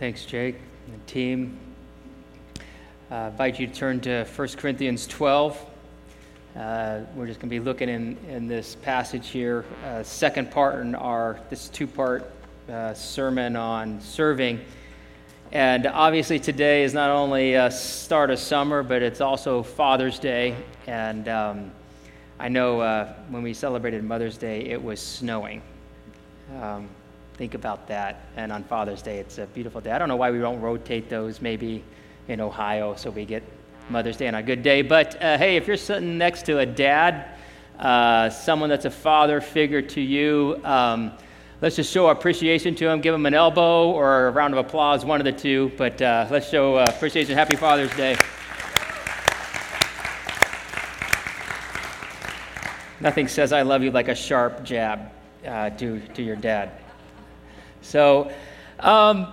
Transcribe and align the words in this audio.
Thanks, 0.00 0.24
Jake 0.24 0.56
and 0.86 0.94
the 0.98 1.06
team. 1.06 1.58
I 3.10 3.26
invite 3.26 3.60
you 3.60 3.66
to 3.66 3.74
turn 3.74 4.00
to 4.00 4.24
1 4.24 4.48
Corinthians 4.56 5.06
12. 5.06 5.66
Uh, 6.56 7.00
we're 7.14 7.26
just 7.26 7.38
going 7.38 7.50
to 7.50 7.54
be 7.54 7.60
looking 7.60 7.90
in, 7.90 8.16
in 8.26 8.48
this 8.48 8.76
passage 8.76 9.28
here, 9.28 9.66
uh, 9.84 10.02
second 10.02 10.50
part 10.50 10.80
in 10.80 10.94
our 10.94 11.38
this 11.50 11.68
two 11.68 11.86
part 11.86 12.30
uh, 12.70 12.94
sermon 12.94 13.56
on 13.56 14.00
serving. 14.00 14.64
And 15.52 15.86
obviously, 15.86 16.38
today 16.38 16.82
is 16.82 16.94
not 16.94 17.10
only 17.10 17.52
a 17.52 17.70
start 17.70 18.30
of 18.30 18.38
summer, 18.38 18.82
but 18.82 19.02
it's 19.02 19.20
also 19.20 19.62
Father's 19.62 20.18
Day. 20.18 20.56
And 20.86 21.28
um, 21.28 21.70
I 22.38 22.48
know 22.48 22.80
uh, 22.80 23.12
when 23.28 23.42
we 23.42 23.52
celebrated 23.52 24.02
Mother's 24.02 24.38
Day, 24.38 24.62
it 24.62 24.82
was 24.82 24.98
snowing. 24.98 25.60
Um, 26.58 26.88
think 27.40 27.54
about 27.54 27.88
that. 27.88 28.26
And 28.36 28.52
on 28.52 28.62
Father's 28.64 29.00
Day, 29.00 29.16
it's 29.16 29.38
a 29.38 29.46
beautiful 29.46 29.80
day. 29.80 29.92
I 29.92 29.98
don't 29.98 30.08
know 30.08 30.16
why 30.16 30.30
we 30.30 30.40
don't 30.40 30.60
rotate 30.60 31.08
those 31.08 31.40
maybe 31.40 31.82
in 32.28 32.38
Ohio 32.38 32.94
so 32.96 33.08
we 33.08 33.24
get 33.24 33.42
Mother's 33.88 34.18
Day 34.18 34.28
on 34.28 34.34
a 34.34 34.42
good 34.42 34.62
day. 34.62 34.82
But 34.82 35.14
uh, 35.22 35.38
hey, 35.38 35.56
if 35.56 35.66
you're 35.66 35.78
sitting 35.78 36.18
next 36.18 36.44
to 36.46 36.58
a 36.58 36.66
dad, 36.66 37.38
uh, 37.78 38.28
someone 38.28 38.68
that's 38.68 38.84
a 38.84 38.90
father 38.90 39.40
figure 39.40 39.80
to 39.80 40.02
you, 40.02 40.60
um, 40.64 41.12
let's 41.62 41.76
just 41.76 41.90
show 41.90 42.08
appreciation 42.08 42.74
to 42.74 42.86
him. 42.86 43.00
Give 43.00 43.14
him 43.14 43.24
an 43.24 43.32
elbow 43.32 43.90
or 43.90 44.26
a 44.26 44.30
round 44.32 44.52
of 44.52 44.58
applause, 44.58 45.06
one 45.06 45.18
of 45.18 45.24
the 45.24 45.32
two. 45.32 45.72
But 45.78 46.02
uh, 46.02 46.28
let's 46.30 46.50
show 46.50 46.74
uh, 46.74 46.92
appreciation. 46.94 47.34
Happy 47.34 47.56
Father's 47.56 47.96
Day. 47.96 48.18
Nothing 53.00 53.28
says 53.28 53.54
I 53.54 53.62
love 53.62 53.82
you 53.82 53.92
like 53.92 54.08
a 54.08 54.14
sharp 54.14 54.62
jab 54.62 55.10
uh, 55.46 55.70
to, 55.70 56.00
to 56.00 56.22
your 56.22 56.36
dad. 56.36 56.72
So, 57.82 58.30
um, 58.78 59.32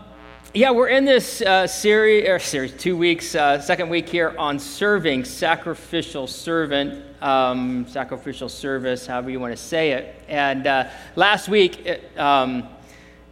yeah, 0.54 0.72
we're 0.72 0.88
in 0.88 1.04
this 1.04 1.42
uh, 1.42 1.68
series, 1.68 2.28
er, 2.28 2.40
series, 2.40 2.74
two 2.74 2.96
weeks, 2.96 3.36
uh, 3.36 3.60
second 3.60 3.90
week 3.90 4.08
here 4.08 4.34
on 4.38 4.58
serving, 4.58 5.26
sacrificial 5.26 6.28
servant, 6.28 7.04
um, 7.22 7.86
sacrificial 7.90 8.48
service, 8.48 9.06
however 9.06 9.30
you 9.30 9.40
want 9.40 9.52
to 9.52 9.62
say 9.62 9.92
it. 9.92 10.16
And 10.30 10.66
uh, 10.66 10.90
last 11.18 11.50
week, 11.50 11.86
it, 11.86 12.18
um, 12.18 12.70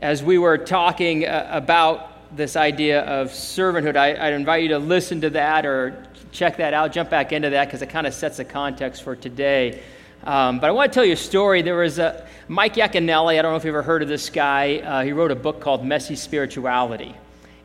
as 0.01 0.21
we 0.21 0.37
were 0.37 0.57
talking 0.57 1.25
uh, 1.25 1.47
about 1.49 2.35
this 2.35 2.57
idea 2.57 3.01
of 3.05 3.29
servanthood, 3.29 3.95
I, 3.95 4.27
I'd 4.27 4.33
invite 4.33 4.63
you 4.63 4.69
to 4.69 4.79
listen 4.79 5.21
to 5.21 5.29
that 5.31 5.65
or 5.65 6.05
check 6.33 6.57
that 6.57 6.73
out, 6.73 6.91
jump 6.91 7.09
back 7.09 7.31
into 7.31 7.49
that 7.51 7.65
because 7.65 7.81
it 7.81 7.89
kind 7.89 8.05
of 8.05 8.13
sets 8.13 8.37
the 8.37 8.45
context 8.45 9.01
for 9.01 9.15
today. 9.15 9.81
Um, 10.25 10.59
but 10.59 10.67
I 10.67 10.71
want 10.71 10.91
to 10.91 10.95
tell 10.95 11.05
you 11.05 11.13
a 11.13 11.17
story. 11.17 11.61
There 11.61 11.75
was 11.75 11.99
a 11.99 12.27
Mike 12.47 12.73
Yaconelli. 12.73 13.37
I 13.37 13.43
don't 13.43 13.51
know 13.51 13.57
if 13.57 13.63
you've 13.63 13.75
ever 13.75 13.83
heard 13.83 14.01
of 14.01 14.07
this 14.07 14.31
guy. 14.31 14.77
Uh, 14.77 15.03
he 15.03 15.11
wrote 15.11 15.29
a 15.29 15.35
book 15.35 15.59
called 15.59 15.85
Messy 15.85 16.15
Spirituality. 16.15 17.15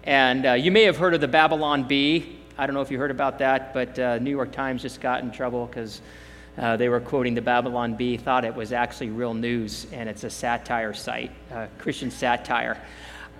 And 0.05 0.45
uh, 0.45 0.53
you 0.53 0.71
may 0.71 0.83
have 0.83 0.99
heard 0.99 1.15
of 1.15 1.23
the 1.23 1.29
Babylon 1.29 1.85
Bee. 1.85 2.37
I 2.59 2.67
don't 2.67 2.75
know 2.75 2.83
if 2.83 2.91
you 2.91 2.99
heard 2.99 3.11
about 3.11 3.39
that, 3.39 3.73
but 3.73 3.99
uh, 3.99 4.19
New 4.19 4.31
York 4.31 4.53
Times 4.53 4.83
just 4.83 5.01
got 5.01 5.23
in 5.23 5.31
trouble 5.31 5.65
because 5.65 6.03
uh, 6.59 6.77
they 6.77 6.91
were 6.91 7.01
quoting 7.01 7.33
the 7.33 7.41
Babylon 7.41 7.95
Bee, 7.95 8.19
thought 8.19 8.45
it 8.45 8.55
was 8.55 8.73
actually 8.75 9.09
real 9.09 9.33
news, 9.33 9.87
and 9.91 10.07
it's 10.07 10.25
a 10.25 10.31
satire 10.31 10.93
site, 10.93 11.31
Christian 11.79 12.11
satire. 12.11 12.79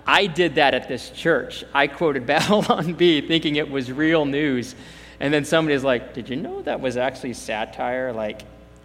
I 0.07 0.25
did 0.25 0.55
that 0.55 0.73
at 0.73 0.87
this 0.87 1.11
church. 1.11 1.63
I 1.75 1.85
quoted 1.85 2.25
Babylon 2.25 2.93
Bee 2.93 3.21
thinking 3.21 3.57
it 3.57 3.69
was 3.69 3.91
real 3.91 4.25
news. 4.25 4.73
And 5.19 5.31
then 5.31 5.45
somebody's 5.45 5.83
like, 5.83 6.15
Did 6.15 6.29
you 6.29 6.37
know 6.37 6.63
that 6.63 6.81
was 6.81 6.97
actually 6.97 7.33
satire? 7.33 8.11
Like, 8.11 8.41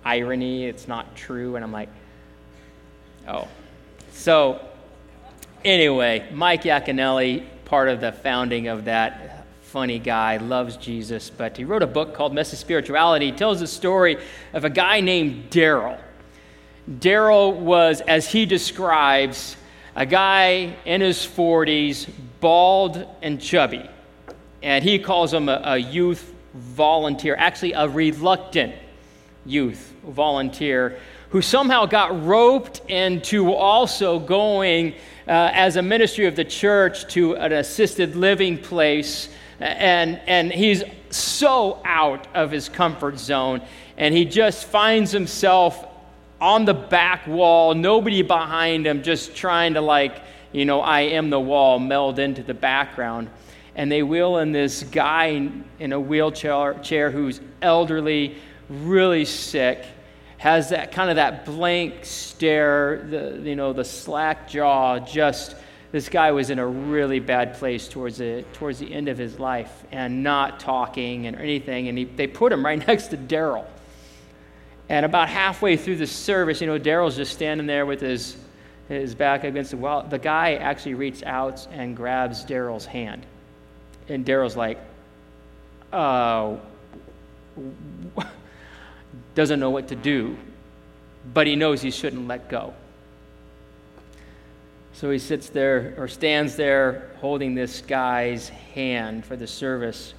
irony, 0.06 0.66
it's 0.66 0.86
not 0.86 1.16
true. 1.16 1.56
And 1.56 1.64
I'm 1.64 1.72
like, 1.72 1.88
oh. 3.28 3.48
So, 4.12 4.64
anyway, 5.64 6.28
Mike 6.32 6.62
Yaconelli, 6.62 7.44
part 7.64 7.88
of 7.88 8.00
the 8.00 8.12
founding 8.12 8.68
of 8.68 8.84
that 8.84 9.44
funny 9.62 9.98
guy, 9.98 10.36
loves 10.36 10.76
Jesus, 10.76 11.28
but 11.28 11.56
he 11.56 11.64
wrote 11.64 11.82
a 11.82 11.88
book 11.88 12.14
called 12.14 12.32
Messy 12.32 12.56
Spirituality. 12.56 13.26
He 13.26 13.32
tells 13.32 13.58
the 13.58 13.66
story 13.66 14.18
of 14.54 14.64
a 14.64 14.70
guy 14.70 15.00
named 15.00 15.50
Daryl. 15.50 15.98
Daryl 16.88 17.52
was, 17.56 18.00
as 18.02 18.31
he 18.31 18.47
describes, 18.47 19.56
a 19.97 20.06
guy 20.06 20.76
in 20.84 21.00
his 21.00 21.19
40s, 21.19 22.08
bald 22.38 23.04
and 23.22 23.41
chubby. 23.41 23.91
And 24.62 24.84
he 24.84 25.00
calls 25.00 25.34
him 25.34 25.48
a, 25.48 25.60
a 25.64 25.76
youth 25.76 26.32
volunteer, 26.54 27.34
actually, 27.36 27.72
a 27.72 27.88
reluctant 27.88 28.75
youth 29.44 29.92
volunteer 30.06 30.99
who 31.31 31.43
somehow 31.43 31.87
got 31.87 32.25
roped 32.25 32.81
into 32.89 33.53
also 33.53 34.19
going 34.19 34.93
uh, 35.27 35.50
as 35.53 35.77
a 35.77 35.83
ministry 35.83 36.27
of 36.27 36.37
the 36.37 36.44
church 36.44 37.06
to 37.12 37.37
an 37.37 37.53
assisted 37.53 38.15
living 38.15 38.56
place. 38.56 39.28
And, 39.59 40.21
and 40.27 40.53
he's 40.53 40.84
so 41.11 41.81
out 41.84 42.27
of 42.34 42.50
his 42.50 42.69
comfort 42.69 43.19
zone. 43.19 43.61
And 43.97 44.15
he 44.15 44.25
just 44.25 44.67
finds 44.67 45.11
himself 45.11 45.87
on 46.41 46.65
the 46.65 46.75
back 46.75 47.27
wall, 47.27 47.75
nobody 47.75 48.23
behind 48.23 48.87
him, 48.87 49.03
just 49.03 49.34
trying 49.34 49.75
to, 49.75 49.81
like, 49.81 50.21
you 50.53 50.65
know, 50.65 50.81
I 50.81 51.00
am 51.00 51.31
the 51.31 51.41
wall, 51.41 51.78
meld 51.78 52.19
into 52.19 52.43
the 52.43 52.55
background. 52.55 53.31
And 53.75 53.91
they 53.91 54.03
wheel 54.03 54.38
in 54.38 54.53
this 54.53 54.83
guy 54.84 55.50
in 55.78 55.93
a 55.93 56.00
wheelchair 56.00 56.75
chair 56.75 57.11
who's 57.11 57.41
elderly, 57.62 58.37
really 58.69 59.25
sick, 59.25 59.84
has 60.46 60.68
that 60.68 60.92
kind 60.92 61.10
of 61.10 61.16
that 61.16 61.44
blank 61.44 62.04
stare, 62.04 63.04
the, 63.10 63.40
you 63.42 63.56
know, 63.56 63.72
the 63.72 63.84
slack 63.84 64.48
jaw, 64.48 64.96
just 65.00 65.56
this 65.90 66.08
guy 66.08 66.30
was 66.30 66.50
in 66.50 66.60
a 66.60 66.66
really 66.66 67.18
bad 67.18 67.54
place 67.54 67.88
towards 67.88 68.18
the, 68.18 68.44
towards 68.52 68.78
the 68.78 68.94
end 68.94 69.08
of 69.08 69.18
his 69.18 69.40
life 69.40 69.82
and 69.90 70.22
not 70.22 70.60
talking 70.60 71.26
and 71.26 71.36
anything. 71.36 71.88
And 71.88 71.98
he, 71.98 72.04
they 72.04 72.28
put 72.28 72.52
him 72.52 72.64
right 72.64 72.78
next 72.86 73.08
to 73.08 73.16
Daryl. 73.16 73.64
And 74.88 75.04
about 75.04 75.28
halfway 75.28 75.76
through 75.76 75.96
the 75.96 76.06
service, 76.06 76.60
you 76.60 76.68
know, 76.68 76.78
Daryl's 76.78 77.16
just 77.16 77.32
standing 77.32 77.66
there 77.66 77.84
with 77.84 78.00
his, 78.00 78.36
his 78.86 79.16
back 79.16 79.42
against 79.42 79.72
the 79.72 79.78
wall. 79.78 80.04
The 80.04 80.20
guy 80.20 80.54
actually 80.54 80.94
reaches 80.94 81.24
out 81.24 81.66
and 81.72 81.96
grabs 81.96 82.44
Daryl's 82.44 82.86
hand. 82.86 83.26
And 84.08 84.24
Daryl's 84.24 84.56
like, 84.56 84.78
oh, 85.92 86.60
doesn't 89.36 89.60
know 89.60 89.70
what 89.70 89.86
to 89.88 89.94
do, 89.94 90.36
but 91.32 91.47
he 91.47 91.54
knows 91.54 91.82
he 91.82 91.92
shouldn't 91.92 92.26
let 92.26 92.48
go. 92.48 92.74
So 94.94 95.10
he 95.10 95.19
sits 95.19 95.50
there 95.50 95.94
or 95.98 96.08
stands 96.08 96.56
there 96.56 97.10
holding 97.20 97.54
this 97.54 97.82
guy's 97.82 98.48
hand 98.48 99.26
for 99.26 99.36
the 99.36 99.46
service. 99.46 100.14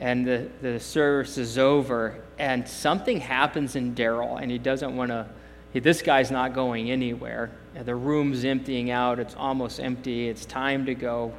And 0.00 0.26
the, 0.26 0.48
the 0.62 0.80
service 0.80 1.36
is 1.36 1.58
over, 1.58 2.22
and 2.38 2.66
something 2.66 3.20
happens 3.20 3.76
in 3.76 3.94
Daryl, 3.94 4.40
and 4.40 4.50
he 4.50 4.58
doesn't 4.58 4.96
want 4.96 5.10
to. 5.10 5.26
This 5.74 6.00
guy's 6.00 6.30
not 6.30 6.54
going 6.54 6.90
anywhere. 6.90 7.50
The 7.74 7.94
room's 7.94 8.44
emptying 8.44 8.90
out. 8.90 9.18
It's 9.18 9.34
almost 9.34 9.78
empty. 9.78 10.28
It's 10.28 10.46
time 10.46 10.86
to 10.86 10.94
go. 10.94 11.34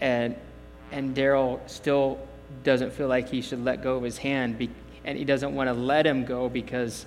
And, 0.00 0.36
and 0.90 1.14
Daryl 1.14 1.60
still 1.68 2.18
doesn't 2.62 2.92
feel 2.92 3.08
like 3.08 3.28
he 3.28 3.42
should 3.42 3.62
let 3.62 3.82
go 3.82 3.96
of 3.96 4.02
his 4.02 4.16
hand 4.16 4.56
and 5.04 5.18
he 5.18 5.24
doesn't 5.24 5.54
want 5.54 5.68
to 5.68 5.74
let 5.74 6.06
him 6.06 6.24
go 6.24 6.48
because 6.48 7.06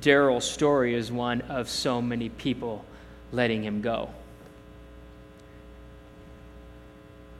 Daryl's 0.00 0.48
story 0.48 0.94
is 0.94 1.10
one 1.10 1.40
of 1.42 1.68
so 1.68 2.02
many 2.02 2.28
people 2.28 2.84
letting 3.32 3.62
him 3.62 3.80
go. 3.80 4.10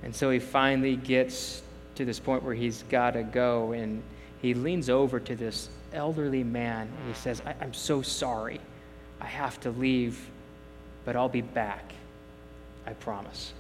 And 0.02 0.14
so 0.14 0.30
he 0.30 0.38
finally 0.38 0.96
gets 0.96 1.62
to 1.96 2.04
this 2.04 2.20
point 2.20 2.42
where 2.42 2.54
he's 2.54 2.84
got 2.84 3.12
to 3.12 3.22
go, 3.22 3.72
and 3.72 4.02
he 4.40 4.54
leans 4.54 4.88
over 4.88 5.18
to 5.18 5.34
this 5.34 5.68
elderly 5.92 6.44
man 6.44 6.88
and 6.98 7.08
he 7.08 7.14
says, 7.14 7.42
I- 7.44 7.64
am 7.64 7.74
so 7.74 8.02
sorry. 8.02 8.60
I 9.20 9.26
have 9.26 9.58
to 9.60 9.70
leave, 9.70 10.30
but 11.04 11.16
I'll 11.16 11.28
be 11.28 11.40
back. 11.40 11.92
I 12.86 12.92
promise. 12.92 13.52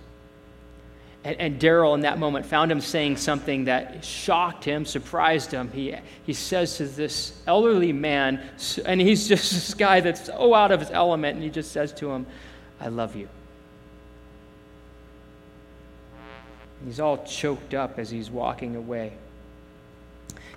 And, 1.24 1.40
and 1.40 1.60
Daryl, 1.60 1.94
in 1.94 2.00
that 2.00 2.18
moment, 2.18 2.46
found 2.46 2.70
him 2.70 2.80
saying 2.80 3.16
something 3.16 3.64
that 3.64 4.04
shocked 4.04 4.64
him, 4.64 4.84
surprised 4.84 5.50
him. 5.50 5.70
He, 5.72 5.94
he 6.24 6.32
says 6.32 6.76
to 6.76 6.86
this 6.86 7.32
elderly 7.46 7.92
man, 7.92 8.40
and 8.84 9.00
he's 9.00 9.28
just 9.28 9.52
this 9.52 9.74
guy 9.74 10.00
that's 10.00 10.26
so 10.26 10.54
out 10.54 10.70
of 10.70 10.80
his 10.80 10.90
element, 10.90 11.34
and 11.34 11.42
he 11.42 11.50
just 11.50 11.72
says 11.72 11.92
to 11.94 12.10
him, 12.10 12.26
I 12.80 12.88
love 12.88 13.16
you. 13.16 13.28
He's 16.84 17.00
all 17.00 17.24
choked 17.24 17.74
up 17.74 17.98
as 17.98 18.08
he's 18.08 18.30
walking 18.30 18.76
away. 18.76 19.12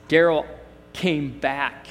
Daryl 0.08 0.46
came 0.94 1.40
back 1.40 1.88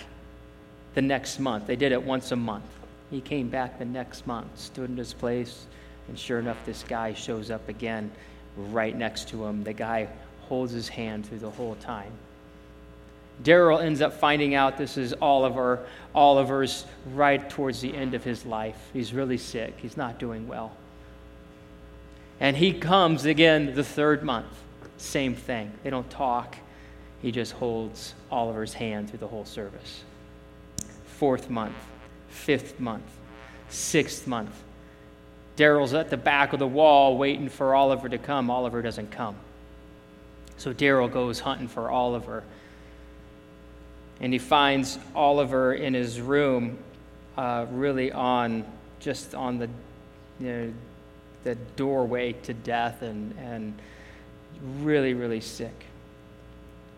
the 0.94 1.02
next 1.02 1.40
month. 1.40 1.66
They 1.66 1.74
did 1.74 1.90
it 1.90 2.02
once 2.02 2.30
a 2.30 2.36
month. 2.36 2.64
He 3.10 3.20
came 3.20 3.48
back 3.48 3.78
the 3.80 3.84
next 3.84 4.26
month, 4.28 4.56
stood 4.56 4.88
in 4.88 4.96
his 4.96 5.12
place, 5.12 5.66
and 6.06 6.16
sure 6.16 6.38
enough, 6.38 6.58
this 6.64 6.84
guy 6.84 7.12
shows 7.12 7.50
up 7.50 7.68
again 7.68 8.12
right 8.56 8.96
next 8.96 9.28
to 9.28 9.44
him. 9.44 9.64
The 9.64 9.72
guy 9.72 10.08
holds 10.42 10.72
his 10.72 10.88
hand 10.88 11.26
through 11.26 11.38
the 11.38 11.50
whole 11.50 11.76
time. 11.76 12.12
Daryl 13.42 13.82
ends 13.82 14.02
up 14.02 14.12
finding 14.12 14.54
out 14.54 14.76
this 14.76 14.96
is 14.96 15.14
Oliver. 15.22 15.86
Oliver's 16.14 16.84
right 17.14 17.48
towards 17.48 17.80
the 17.80 17.94
end 17.96 18.14
of 18.14 18.22
his 18.22 18.44
life. 18.44 18.76
He's 18.92 19.14
really 19.14 19.38
sick, 19.38 19.74
he's 19.78 19.96
not 19.96 20.18
doing 20.18 20.46
well. 20.46 20.72
And 22.38 22.56
he 22.56 22.72
comes 22.72 23.24
again 23.26 23.74
the 23.74 23.84
third 23.84 24.22
month. 24.22 24.46
Same 24.96 25.34
thing. 25.34 25.72
They 25.82 25.90
don't 25.90 26.08
talk. 26.10 26.56
He 27.22 27.32
just 27.32 27.52
holds 27.52 28.14
Oliver's 28.30 28.72
hand 28.72 29.10
through 29.10 29.18
the 29.18 29.28
whole 29.28 29.44
service. 29.44 30.02
Fourth 31.04 31.50
month, 31.50 31.76
fifth 32.28 32.80
month, 32.80 33.04
sixth 33.68 34.26
month. 34.26 34.54
Daryl's 35.56 35.94
at 35.94 36.10
the 36.10 36.16
back 36.16 36.52
of 36.52 36.58
the 36.58 36.66
wall 36.66 37.16
waiting 37.16 37.48
for 37.48 37.74
Oliver 37.74 38.08
to 38.08 38.18
come. 38.18 38.50
Oliver 38.50 38.82
doesn't 38.82 39.10
come. 39.10 39.36
So 40.56 40.72
Daryl 40.72 41.10
goes 41.10 41.40
hunting 41.40 41.68
for 41.68 41.90
Oliver. 41.90 42.44
And 44.20 44.32
he 44.32 44.38
finds 44.38 44.98
Oliver 45.14 45.74
in 45.74 45.94
his 45.94 46.20
room, 46.20 46.78
uh, 47.36 47.66
really 47.70 48.12
on 48.12 48.64
just 49.00 49.34
on 49.34 49.58
the, 49.58 49.68
you 50.38 50.46
know, 50.46 50.72
the 51.44 51.54
doorway 51.76 52.32
to 52.32 52.52
death 52.52 53.00
and, 53.02 53.34
and 53.38 53.78
really, 54.82 55.14
really 55.14 55.40
sick. 55.40 55.86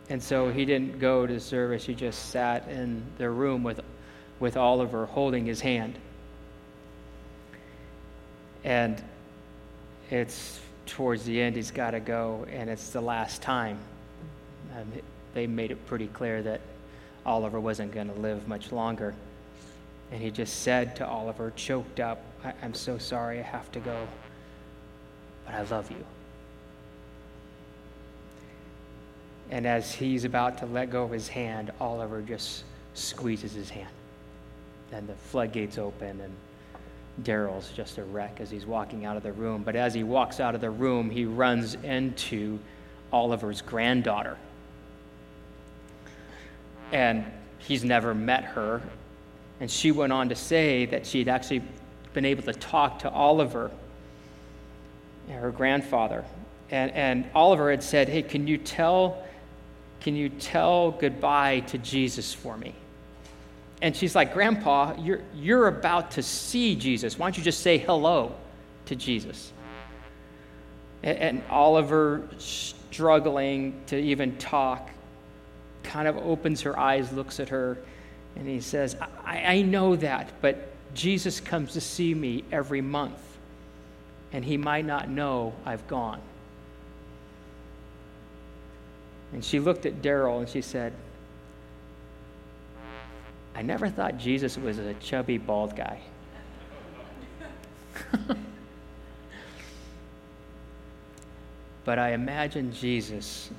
And 0.08 0.20
so 0.20 0.50
he 0.50 0.64
didn't 0.64 0.98
go 0.98 1.26
to 1.26 1.38
service. 1.38 1.84
He 1.86 1.94
just 1.94 2.30
sat 2.30 2.68
in 2.68 3.02
the 3.18 3.30
room 3.30 3.62
with, 3.62 3.80
with 4.40 4.56
Oliver 4.56 5.06
holding 5.06 5.46
his 5.46 5.60
hand. 5.60 5.98
And 8.64 9.02
it's 10.10 10.60
towards 10.86 11.24
the 11.24 11.40
end, 11.40 11.56
he's 11.56 11.70
got 11.70 11.92
to 11.92 12.00
go, 12.00 12.46
and 12.50 12.68
it's 12.68 12.90
the 12.90 13.00
last 13.00 13.42
time. 13.42 13.78
Um, 14.76 14.92
they 15.34 15.46
made 15.46 15.70
it 15.70 15.86
pretty 15.86 16.06
clear 16.08 16.42
that 16.42 16.60
Oliver 17.24 17.60
wasn't 17.60 17.92
going 17.92 18.12
to 18.12 18.20
live 18.20 18.46
much 18.48 18.72
longer. 18.72 19.14
And 20.10 20.20
he 20.20 20.30
just 20.30 20.60
said 20.60 20.96
to 20.96 21.06
Oliver, 21.06 21.52
choked 21.56 22.00
up, 22.00 22.22
I- 22.44 22.54
I'm 22.62 22.74
so 22.74 22.98
sorry, 22.98 23.38
I 23.38 23.42
have 23.42 23.70
to 23.72 23.80
go, 23.80 24.06
but 25.46 25.54
I 25.54 25.62
love 25.62 25.90
you. 25.90 26.04
And 29.50 29.66
as 29.66 29.92
he's 29.94 30.24
about 30.24 30.58
to 30.58 30.66
let 30.66 30.90
go 30.90 31.04
of 31.04 31.10
his 31.10 31.28
hand, 31.28 31.70
Oliver 31.80 32.22
just 32.22 32.64
squeezes 32.94 33.52
his 33.52 33.70
hand. 33.70 33.88
And 34.92 35.08
the 35.08 35.14
floodgates 35.14 35.78
open, 35.78 36.20
and 36.20 36.34
Daryl's 37.20 37.70
just 37.70 37.98
a 37.98 38.04
wreck 38.04 38.40
as 38.40 38.50
he's 38.50 38.64
walking 38.64 39.04
out 39.04 39.16
of 39.16 39.22
the 39.22 39.32
room. 39.32 39.62
But 39.62 39.76
as 39.76 39.92
he 39.92 40.02
walks 40.02 40.40
out 40.40 40.54
of 40.54 40.60
the 40.60 40.70
room, 40.70 41.10
he 41.10 41.24
runs 41.24 41.74
into 41.74 42.58
Oliver's 43.12 43.60
granddaughter. 43.60 44.38
And 46.90 47.24
he's 47.58 47.84
never 47.84 48.14
met 48.14 48.44
her. 48.44 48.82
And 49.60 49.70
she 49.70 49.92
went 49.92 50.12
on 50.12 50.30
to 50.30 50.34
say 50.34 50.86
that 50.86 51.06
she'd 51.06 51.28
actually 51.28 51.62
been 52.14 52.24
able 52.24 52.42
to 52.44 52.52
talk 52.52 53.00
to 53.00 53.10
Oliver, 53.10 53.70
her 55.28 55.50
grandfather. 55.50 56.24
And, 56.70 56.90
and 56.92 57.30
Oliver 57.34 57.70
had 57.70 57.82
said, 57.82 58.08
Hey, 58.08 58.22
can 58.22 58.46
you 58.46 58.58
tell, 58.58 59.22
can 60.00 60.16
you 60.16 60.30
tell 60.30 60.92
goodbye 60.92 61.60
to 61.60 61.78
Jesus 61.78 62.32
for 62.32 62.56
me? 62.56 62.74
And 63.82 63.96
she's 63.96 64.14
like, 64.14 64.32
Grandpa, 64.32 64.94
you're, 64.96 65.20
you're 65.34 65.66
about 65.66 66.12
to 66.12 66.22
see 66.22 66.76
Jesus. 66.76 67.18
Why 67.18 67.26
don't 67.26 67.36
you 67.36 67.42
just 67.42 67.60
say 67.60 67.78
hello 67.78 68.32
to 68.86 68.94
Jesus? 68.94 69.52
And, 71.02 71.18
and 71.18 71.42
Oliver, 71.50 72.28
struggling 72.38 73.82
to 73.88 73.98
even 73.98 74.38
talk, 74.38 74.88
kind 75.82 76.06
of 76.06 76.16
opens 76.16 76.60
her 76.60 76.78
eyes, 76.78 77.12
looks 77.12 77.40
at 77.40 77.48
her, 77.48 77.76
and 78.36 78.46
he 78.46 78.60
says, 78.60 78.96
I, 79.24 79.56
I 79.56 79.62
know 79.62 79.96
that, 79.96 80.30
but 80.40 80.68
Jesus 80.94 81.40
comes 81.40 81.72
to 81.72 81.80
see 81.80 82.14
me 82.14 82.44
every 82.52 82.80
month, 82.80 83.18
and 84.32 84.44
he 84.44 84.56
might 84.56 84.86
not 84.86 85.10
know 85.10 85.54
I've 85.66 85.88
gone. 85.88 86.20
And 89.32 89.44
she 89.44 89.58
looked 89.58 89.86
at 89.86 90.02
Daryl 90.02 90.38
and 90.38 90.48
she 90.48 90.62
said, 90.62 90.92
I 93.54 93.62
never 93.62 93.88
thought 93.88 94.18
Jesus 94.18 94.56
was 94.56 94.78
a 94.78 94.94
chubby, 94.94 95.38
bald 95.38 95.76
guy. 95.76 96.00
but 101.84 101.98
I 101.98 102.12
imagine 102.12 102.72
Jesus 102.72 103.50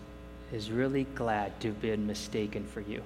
is 0.52 0.72
really 0.72 1.04
glad 1.16 1.60
to 1.62 1.68
have 1.70 1.82
been 1.82 2.08
mistaken 2.08 2.66
for 2.66 2.82
you. 2.82 3.02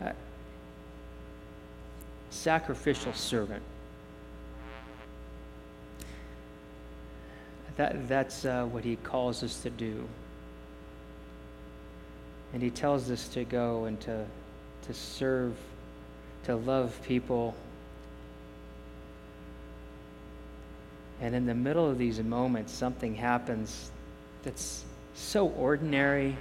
Uh, 0.00 0.12
sacrificial 2.30 3.12
servant. 3.12 3.62
That, 7.76 8.08
that's 8.08 8.44
uh, 8.44 8.64
what 8.66 8.84
he 8.84 8.96
calls 8.96 9.42
us 9.42 9.62
to 9.62 9.70
do. 9.70 10.06
And 12.52 12.62
he 12.62 12.70
tells 12.70 13.10
us 13.10 13.28
to 13.28 13.44
go 13.44 13.84
and 13.84 13.98
to, 14.02 14.26
to 14.86 14.94
serve, 14.94 15.56
to 16.44 16.56
love 16.56 17.00
people. 17.02 17.54
And 21.20 21.34
in 21.34 21.46
the 21.46 21.54
middle 21.54 21.88
of 21.88 21.98
these 21.98 22.20
moments, 22.20 22.72
something 22.72 23.14
happens 23.14 23.90
that's 24.42 24.84
so 25.14 25.48
ordinary 25.48 26.36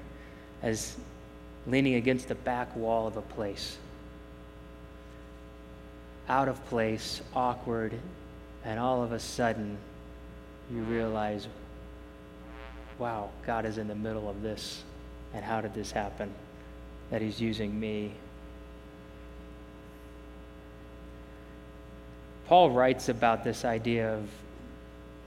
as 0.62 0.98
leaning 1.68 1.96
against 1.96 2.28
the 2.28 2.36
back 2.36 2.76
wall 2.76 3.08
of 3.08 3.16
a 3.16 3.22
place. 3.22 3.78
Out 6.28 6.48
of 6.48 6.64
place, 6.66 7.22
awkward, 7.34 7.94
and 8.66 8.80
all 8.80 9.04
of 9.04 9.12
a 9.12 9.20
sudden, 9.20 9.78
you 10.74 10.82
realize, 10.84 11.48
wow, 12.98 13.30
God 13.46 13.66
is 13.66 13.78
in 13.78 13.88
the 13.88 13.96
middle 13.96 14.30
of 14.30 14.42
this. 14.42 14.84
And 15.34 15.44
how 15.44 15.62
did 15.62 15.74
this 15.74 15.92
happen? 15.92 16.34
That 17.10 17.22
He's 17.22 17.40
using 17.40 17.80
me. 17.80 18.14
Paul 22.48 22.72
writes 22.72 23.10
about 23.10 23.44
this 23.44 23.64
idea 23.64 24.14
of 24.14 24.28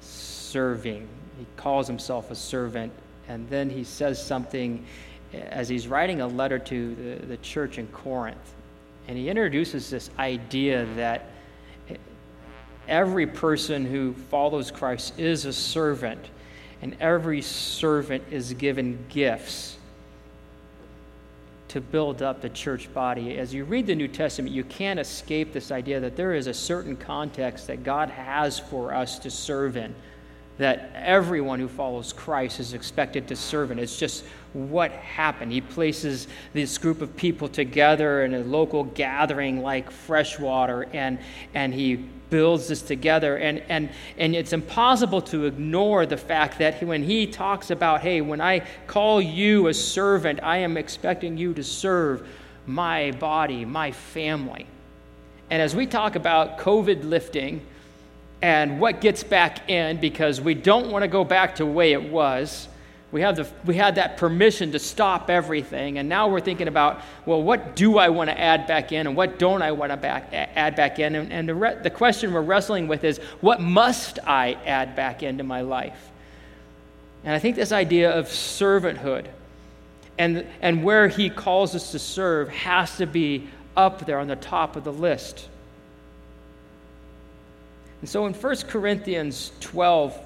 serving. 0.00 1.08
He 1.38 1.46
calls 1.56 1.86
himself 1.86 2.30
a 2.30 2.34
servant, 2.34 2.92
and 3.28 3.48
then 3.48 3.70
he 3.70 3.82
says 3.82 4.24
something 4.24 4.84
as 5.32 5.68
he's 5.68 5.88
writing 5.88 6.20
a 6.20 6.26
letter 6.26 6.58
to 6.58 6.94
the, 6.94 7.26
the 7.26 7.36
church 7.38 7.78
in 7.78 7.86
Corinth. 7.88 8.54
And 9.08 9.16
he 9.16 9.28
introduces 9.28 9.90
this 9.90 10.10
idea 10.18 10.86
that 10.96 11.30
every 12.88 13.26
person 13.26 13.84
who 13.84 14.14
follows 14.30 14.70
Christ 14.70 15.18
is 15.18 15.44
a 15.44 15.52
servant, 15.52 16.24
and 16.82 16.96
every 17.00 17.42
servant 17.42 18.24
is 18.30 18.52
given 18.54 19.04
gifts 19.08 19.76
to 21.68 21.80
build 21.80 22.22
up 22.22 22.40
the 22.40 22.48
church 22.50 22.92
body. 22.94 23.36
As 23.36 23.52
you 23.52 23.64
read 23.64 23.88
the 23.88 23.96
New 23.96 24.06
Testament, 24.06 24.54
you 24.54 24.62
can't 24.62 25.00
escape 25.00 25.52
this 25.52 25.72
idea 25.72 25.98
that 25.98 26.14
there 26.14 26.32
is 26.32 26.46
a 26.46 26.54
certain 26.54 26.96
context 26.96 27.66
that 27.66 27.82
God 27.82 28.10
has 28.10 28.60
for 28.60 28.94
us 28.94 29.18
to 29.18 29.30
serve 29.30 29.76
in, 29.76 29.92
that 30.58 30.92
everyone 30.94 31.58
who 31.58 31.66
follows 31.66 32.12
Christ 32.12 32.60
is 32.60 32.74
expected 32.74 33.26
to 33.26 33.34
serve 33.34 33.72
in. 33.72 33.80
It's 33.80 33.98
just 33.98 34.24
what 34.52 34.92
happened. 34.92 35.50
He 35.50 35.60
places 35.60 36.28
this 36.52 36.78
group 36.78 37.02
of 37.02 37.16
people 37.16 37.48
together 37.48 38.24
in 38.24 38.34
a 38.34 38.40
local 38.40 38.84
gathering 38.84 39.60
like 39.60 39.90
freshwater, 39.90 40.86
and, 40.92 41.18
and 41.54 41.74
he 41.74 42.08
builds 42.34 42.66
this 42.66 42.82
together. 42.82 43.36
And, 43.36 43.62
and, 43.68 43.88
and 44.18 44.34
it's 44.34 44.52
impossible 44.52 45.22
to 45.22 45.44
ignore 45.44 46.04
the 46.04 46.16
fact 46.16 46.58
that 46.58 46.82
when 46.82 47.04
he 47.04 47.28
talks 47.28 47.70
about, 47.70 48.00
hey, 48.00 48.22
when 48.22 48.40
I 48.40 48.66
call 48.88 49.22
you 49.22 49.68
a 49.68 49.72
servant, 49.72 50.40
I 50.42 50.56
am 50.56 50.76
expecting 50.76 51.38
you 51.38 51.54
to 51.54 51.62
serve 51.62 52.26
my 52.66 53.12
body, 53.12 53.64
my 53.64 53.92
family. 53.92 54.66
And 55.48 55.62
as 55.62 55.76
we 55.76 55.86
talk 55.86 56.16
about 56.16 56.58
COVID 56.58 57.04
lifting 57.04 57.64
and 58.42 58.80
what 58.80 59.00
gets 59.00 59.22
back 59.22 59.70
in, 59.70 60.00
because 60.00 60.40
we 60.40 60.54
don't 60.54 60.90
want 60.90 61.02
to 61.02 61.08
go 61.08 61.22
back 61.22 61.54
to 61.54 61.64
the 61.64 61.70
way 61.70 61.92
it 61.92 62.10
was 62.10 62.66
we, 63.14 63.20
have 63.20 63.36
the, 63.36 63.46
we 63.64 63.76
had 63.76 63.94
that 63.94 64.16
permission 64.16 64.72
to 64.72 64.80
stop 64.80 65.30
everything, 65.30 65.98
and 65.98 66.08
now 66.08 66.26
we're 66.26 66.40
thinking 66.40 66.66
about, 66.66 67.00
well, 67.24 67.40
what 67.40 67.76
do 67.76 67.96
I 67.96 68.08
want 68.08 68.28
to 68.28 68.36
add 68.36 68.66
back 68.66 68.90
in, 68.90 69.06
and 69.06 69.14
what 69.14 69.38
don't 69.38 69.62
I 69.62 69.70
want 69.70 69.92
to 69.92 69.96
back, 69.96 70.30
add 70.32 70.74
back 70.74 70.98
in? 70.98 71.14
And, 71.14 71.32
and 71.32 71.48
the, 71.48 71.54
re- 71.54 71.78
the 71.80 71.90
question 71.90 72.32
we're 72.32 72.42
wrestling 72.42 72.88
with 72.88 73.04
is, 73.04 73.18
what 73.40 73.60
must 73.60 74.18
I 74.26 74.54
add 74.66 74.96
back 74.96 75.22
into 75.22 75.44
my 75.44 75.60
life? 75.60 76.10
And 77.22 77.32
I 77.32 77.38
think 77.38 77.54
this 77.54 77.70
idea 77.70 78.10
of 78.10 78.26
servanthood 78.26 79.26
and, 80.18 80.44
and 80.60 80.82
where 80.82 81.06
he 81.06 81.30
calls 81.30 81.76
us 81.76 81.92
to 81.92 82.00
serve 82.00 82.48
has 82.48 82.96
to 82.96 83.06
be 83.06 83.48
up 83.76 84.06
there 84.06 84.18
on 84.18 84.26
the 84.26 84.34
top 84.34 84.74
of 84.74 84.82
the 84.82 84.92
list. 84.92 85.48
And 88.00 88.10
so 88.10 88.26
in 88.26 88.34
1 88.34 88.56
Corinthians 88.66 89.52
12, 89.60 90.18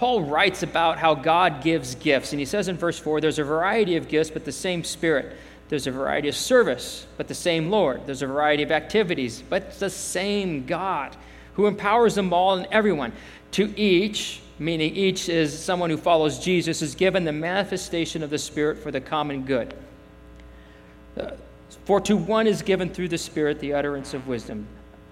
Paul 0.00 0.22
writes 0.22 0.62
about 0.62 0.96
how 0.96 1.14
God 1.14 1.62
gives 1.62 1.94
gifts. 1.94 2.32
And 2.32 2.40
he 2.40 2.46
says 2.46 2.68
in 2.68 2.78
verse 2.78 2.98
4 2.98 3.20
there's 3.20 3.38
a 3.38 3.44
variety 3.44 3.96
of 3.96 4.08
gifts, 4.08 4.30
but 4.30 4.46
the 4.46 4.50
same 4.50 4.82
Spirit. 4.82 5.36
There's 5.68 5.86
a 5.86 5.90
variety 5.90 6.30
of 6.30 6.34
service, 6.34 7.06
but 7.18 7.28
the 7.28 7.34
same 7.34 7.68
Lord. 7.68 8.06
There's 8.06 8.22
a 8.22 8.26
variety 8.26 8.62
of 8.62 8.70
activities, 8.70 9.42
but 9.46 9.78
the 9.78 9.90
same 9.90 10.64
God 10.64 11.14
who 11.52 11.66
empowers 11.66 12.14
them 12.14 12.32
all 12.32 12.54
and 12.54 12.66
everyone. 12.70 13.12
To 13.52 13.78
each, 13.78 14.40
meaning 14.58 14.96
each 14.96 15.28
is 15.28 15.56
someone 15.56 15.90
who 15.90 15.98
follows 15.98 16.38
Jesus, 16.38 16.80
is 16.80 16.94
given 16.94 17.24
the 17.24 17.32
manifestation 17.32 18.22
of 18.22 18.30
the 18.30 18.38
Spirit 18.38 18.78
for 18.78 18.90
the 18.90 19.02
common 19.02 19.42
good. 19.42 19.74
Uh, 21.14 21.32
for 21.84 22.00
to 22.00 22.16
one 22.16 22.46
is 22.46 22.62
given 22.62 22.88
through 22.88 23.08
the 23.08 23.18
Spirit 23.18 23.60
the 23.60 23.74
utterance 23.74 24.14
of 24.14 24.26
wisdom 24.26 24.66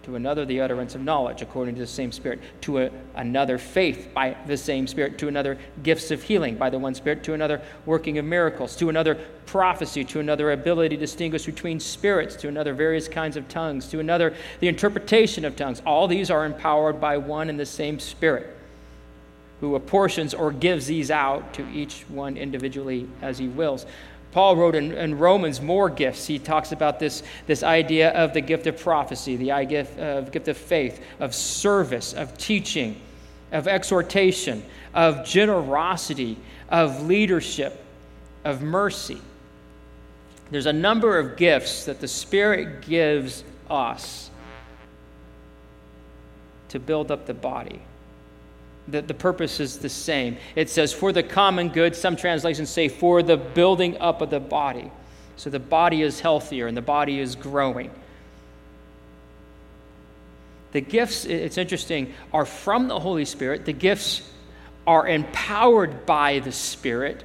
to 0.08 0.16
another 0.16 0.46
the 0.46 0.58
utterance 0.58 0.94
of 0.94 1.02
knowledge 1.02 1.42
according 1.42 1.74
to 1.74 1.82
the 1.82 1.86
same 1.86 2.10
Spirit, 2.10 2.40
to 2.62 2.78
a, 2.78 2.90
another 3.16 3.58
faith 3.58 4.08
by 4.14 4.34
the 4.46 4.56
same 4.56 4.86
Spirit, 4.86 5.18
to 5.18 5.28
another 5.28 5.58
gifts 5.82 6.10
of 6.10 6.22
healing 6.22 6.56
by 6.56 6.70
the 6.70 6.78
one 6.78 6.94
Spirit, 6.94 7.22
to 7.22 7.34
another 7.34 7.60
working 7.84 8.16
of 8.16 8.24
miracles, 8.24 8.74
to 8.74 8.88
another 8.88 9.16
prophecy, 9.44 10.02
to 10.04 10.18
another 10.18 10.52
ability 10.52 10.96
to 10.96 11.00
distinguish 11.00 11.44
between 11.44 11.78
spirits, 11.78 12.36
to 12.36 12.48
another 12.48 12.72
various 12.72 13.06
kinds 13.06 13.36
of 13.36 13.46
tongues, 13.48 13.86
to 13.88 14.00
another 14.00 14.34
the 14.60 14.68
interpretation 14.68 15.44
of 15.44 15.54
tongues. 15.56 15.82
All 15.84 16.08
these 16.08 16.30
are 16.30 16.46
empowered 16.46 17.02
by 17.02 17.18
one 17.18 17.50
and 17.50 17.60
the 17.60 17.66
same 17.66 17.98
Spirit 17.98 18.56
who 19.60 19.74
apportions 19.74 20.32
or 20.32 20.52
gives 20.52 20.86
these 20.86 21.10
out 21.10 21.52
to 21.52 21.68
each 21.68 22.02
one 22.08 22.38
individually 22.38 23.06
as 23.20 23.38
he 23.38 23.48
wills. 23.48 23.84
Paul 24.32 24.56
wrote 24.56 24.74
in, 24.74 24.92
in, 24.92 25.18
Romans 25.18 25.60
more 25.60 25.88
gifts. 25.88 26.26
He 26.26 26.38
talks 26.38 26.72
about 26.72 26.98
this, 26.98 27.22
this 27.46 27.62
idea 27.62 28.10
of 28.10 28.34
the 28.34 28.40
gift 28.40 28.66
of 28.66 28.78
prophecy, 28.78 29.36
the 29.36 29.50
of, 29.50 30.30
gift 30.30 30.48
of 30.48 30.56
faith, 30.56 31.02
of 31.18 31.34
service, 31.34 32.12
of 32.12 32.36
teaching, 32.36 33.00
of 33.52 33.66
exhortation, 33.66 34.62
of 34.94 35.24
generosity, 35.24 36.36
of 36.68 37.06
leadership, 37.06 37.82
of 38.44 38.60
mercy. 38.60 39.20
There's 40.50 40.66
a 40.66 40.72
number 40.72 41.18
of 41.18 41.36
gifts 41.36 41.86
that 41.86 42.00
the 42.00 42.08
Spirit 42.08 42.82
gives 42.82 43.44
us 43.70 44.30
to 46.68 46.78
build 46.78 47.10
up 47.10 47.26
the 47.26 47.34
body 47.34 47.80
the, 48.90 49.02
the 49.02 49.14
purpose 49.14 49.60
is 49.60 49.78
the 49.78 49.88
same. 49.88 50.36
It 50.56 50.70
says, 50.70 50.92
for 50.92 51.12
the 51.12 51.22
common 51.22 51.68
good. 51.68 51.94
Some 51.94 52.16
translations 52.16 52.70
say, 52.70 52.88
for 52.88 53.22
the 53.22 53.36
building 53.36 53.98
up 53.98 54.22
of 54.22 54.30
the 54.30 54.40
body. 54.40 54.90
So 55.36 55.50
the 55.50 55.60
body 55.60 56.02
is 56.02 56.20
healthier 56.20 56.66
and 56.66 56.76
the 56.76 56.82
body 56.82 57.20
is 57.20 57.36
growing. 57.36 57.90
The 60.72 60.80
gifts, 60.80 61.24
it's 61.24 61.58
interesting, 61.58 62.12
are 62.32 62.44
from 62.44 62.88
the 62.88 62.98
Holy 62.98 63.24
Spirit. 63.24 63.64
The 63.64 63.72
gifts 63.72 64.28
are 64.86 65.06
empowered 65.06 66.06
by 66.06 66.40
the 66.40 66.52
Spirit. 66.52 67.24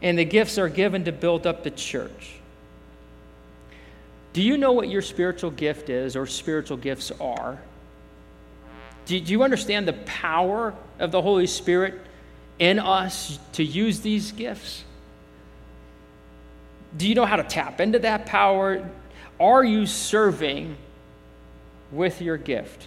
And 0.00 0.18
the 0.18 0.24
gifts 0.24 0.58
are 0.58 0.68
given 0.68 1.04
to 1.04 1.12
build 1.12 1.46
up 1.46 1.64
the 1.64 1.70
church. 1.70 2.34
Do 4.32 4.42
you 4.42 4.56
know 4.56 4.72
what 4.72 4.88
your 4.88 5.02
spiritual 5.02 5.50
gift 5.50 5.90
is 5.90 6.14
or 6.14 6.26
spiritual 6.26 6.76
gifts 6.76 7.10
are? 7.20 7.58
Do, 9.08 9.18
do 9.18 9.32
you 9.32 9.42
understand 9.42 9.88
the 9.88 9.94
power 9.94 10.74
of 10.98 11.10
the 11.10 11.22
Holy 11.22 11.46
Spirit 11.46 11.98
in 12.58 12.78
us 12.78 13.38
to 13.54 13.64
use 13.64 14.00
these 14.00 14.32
gifts? 14.32 14.84
Do 16.94 17.08
you 17.08 17.14
know 17.14 17.24
how 17.24 17.36
to 17.36 17.42
tap 17.42 17.80
into 17.80 17.98
that 18.00 18.26
power? 18.26 18.86
Are 19.40 19.64
you 19.64 19.86
serving 19.86 20.76
with 21.90 22.20
your 22.20 22.36
gift? 22.36 22.86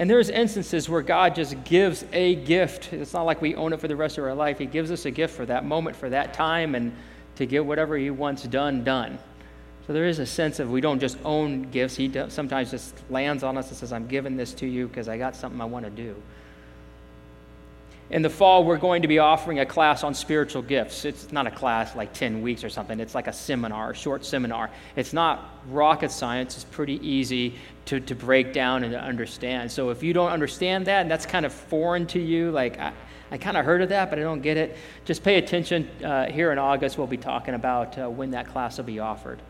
And 0.00 0.10
there's 0.10 0.30
instances 0.30 0.88
where 0.88 1.00
God 1.00 1.36
just 1.36 1.62
gives 1.62 2.04
a 2.12 2.34
gift. 2.34 2.92
It's 2.92 3.12
not 3.12 3.22
like 3.22 3.40
we 3.40 3.54
own 3.54 3.72
it 3.72 3.80
for 3.80 3.86
the 3.86 3.94
rest 3.94 4.18
of 4.18 4.24
our 4.24 4.34
life. 4.34 4.58
He 4.58 4.66
gives 4.66 4.90
us 4.90 5.04
a 5.04 5.12
gift 5.12 5.36
for 5.36 5.46
that 5.46 5.64
moment, 5.64 5.94
for 5.94 6.10
that 6.10 6.34
time, 6.34 6.74
and 6.74 6.92
to 7.36 7.46
get 7.46 7.64
whatever 7.64 7.96
He 7.96 8.10
wants 8.10 8.42
done, 8.42 8.82
done. 8.82 9.20
So 9.86 9.92
there 9.92 10.06
is 10.06 10.18
a 10.18 10.26
sense 10.26 10.58
of 10.58 10.70
we 10.70 10.80
don't 10.80 10.98
just 10.98 11.16
own 11.24 11.70
gifts. 11.70 11.94
He 11.94 12.10
sometimes 12.28 12.72
just 12.72 12.94
lands 13.08 13.44
on 13.44 13.56
us 13.56 13.68
and 13.68 13.76
says, 13.76 13.92
I'm 13.92 14.08
giving 14.08 14.36
this 14.36 14.52
to 14.54 14.66
you 14.66 14.88
because 14.88 15.08
I 15.08 15.16
got 15.16 15.36
something 15.36 15.60
I 15.60 15.64
want 15.64 15.84
to 15.84 15.90
do. 15.90 16.16
In 18.08 18.22
the 18.22 18.30
fall, 18.30 18.64
we're 18.64 18.78
going 18.78 19.02
to 19.02 19.08
be 19.08 19.18
offering 19.18 19.58
a 19.58 19.66
class 19.66 20.04
on 20.04 20.14
spiritual 20.14 20.62
gifts. 20.62 21.04
It's 21.04 21.32
not 21.32 21.48
a 21.48 21.50
class 21.50 21.96
like 21.96 22.12
10 22.12 22.40
weeks 22.40 22.62
or 22.62 22.68
something, 22.68 23.00
it's 23.00 23.16
like 23.16 23.26
a 23.26 23.32
seminar, 23.32 23.90
a 23.90 23.94
short 23.94 24.24
seminar. 24.24 24.70
It's 24.94 25.12
not 25.12 25.60
rocket 25.68 26.12
science, 26.12 26.54
it's 26.54 26.64
pretty 26.64 27.04
easy 27.06 27.56
to, 27.86 27.98
to 27.98 28.14
break 28.14 28.52
down 28.52 28.84
and 28.84 28.92
to 28.92 29.00
understand. 29.00 29.72
So 29.72 29.90
if 29.90 30.04
you 30.04 30.12
don't 30.12 30.30
understand 30.30 30.86
that 30.86 31.02
and 31.02 31.10
that's 31.10 31.26
kind 31.26 31.44
of 31.44 31.52
foreign 31.52 32.06
to 32.08 32.20
you, 32.20 32.52
like 32.52 32.78
I, 32.78 32.92
I 33.32 33.38
kind 33.38 33.56
of 33.56 33.64
heard 33.64 33.82
of 33.82 33.88
that, 33.88 34.10
but 34.10 34.20
I 34.20 34.22
don't 34.22 34.42
get 34.42 34.56
it, 34.56 34.76
just 35.04 35.24
pay 35.24 35.38
attention. 35.38 35.90
Uh, 36.04 36.26
here 36.26 36.52
in 36.52 36.58
August, 36.58 36.98
we'll 36.98 37.08
be 37.08 37.16
talking 37.16 37.54
about 37.54 37.98
uh, 37.98 38.08
when 38.08 38.30
that 38.32 38.46
class 38.46 38.78
will 38.78 38.84
be 38.84 39.00
offered. 39.00 39.40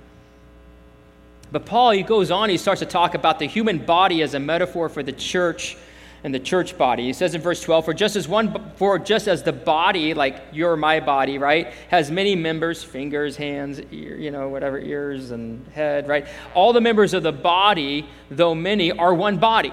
But 1.53 1.67
Paul, 1.67 1.93
he 1.93 2.03
goes 2.03 2.31
on, 2.31 2.51
he 2.51 2.57
starts 2.57 2.81
to 2.81 2.87
talk 2.87 3.15
about 3.15 3.39
the 3.39 3.47
human 3.47 3.79
body 3.79 4.23
as 4.23 4.35
a 4.35 4.41
metaphor 4.41 4.89
for 4.89 5.03
the 5.03 5.13
church 5.13 5.77
and 6.25 6.35
the 6.35 6.41
church 6.41 6.77
body. 6.77 7.05
He 7.05 7.13
says 7.13 7.37
in 7.37 7.41
verse 7.41 7.63
12, 7.63 7.85
for 7.85 7.95
just 7.95 8.17
as 8.17 8.27
one 8.27 8.73
for 8.77 8.99
just 8.99 9.29
as 9.29 9.45
the 9.45 9.53
body, 9.53 10.13
like 10.13 10.43
your 10.53 10.77
my 10.77 10.99
body, 10.99 11.39
right, 11.39 11.73
has 11.89 12.11
many 12.11 12.35
members, 12.35 12.83
fingers, 12.83 13.37
hands, 13.37 13.81
ear, 13.93 14.17
you 14.17 14.33
know, 14.33 14.49
whatever, 14.49 14.79
ears 14.79 15.31
and 15.31 15.65
head, 15.69 16.09
right? 16.09 16.27
All 16.55 16.73
the 16.73 16.81
members 16.81 17.15
of 17.15 17.23
the 17.23 17.33
body, 17.33 18.09
though 18.31 18.55
many, 18.55 18.91
are 18.91 19.15
one 19.15 19.39
body. 19.39 19.73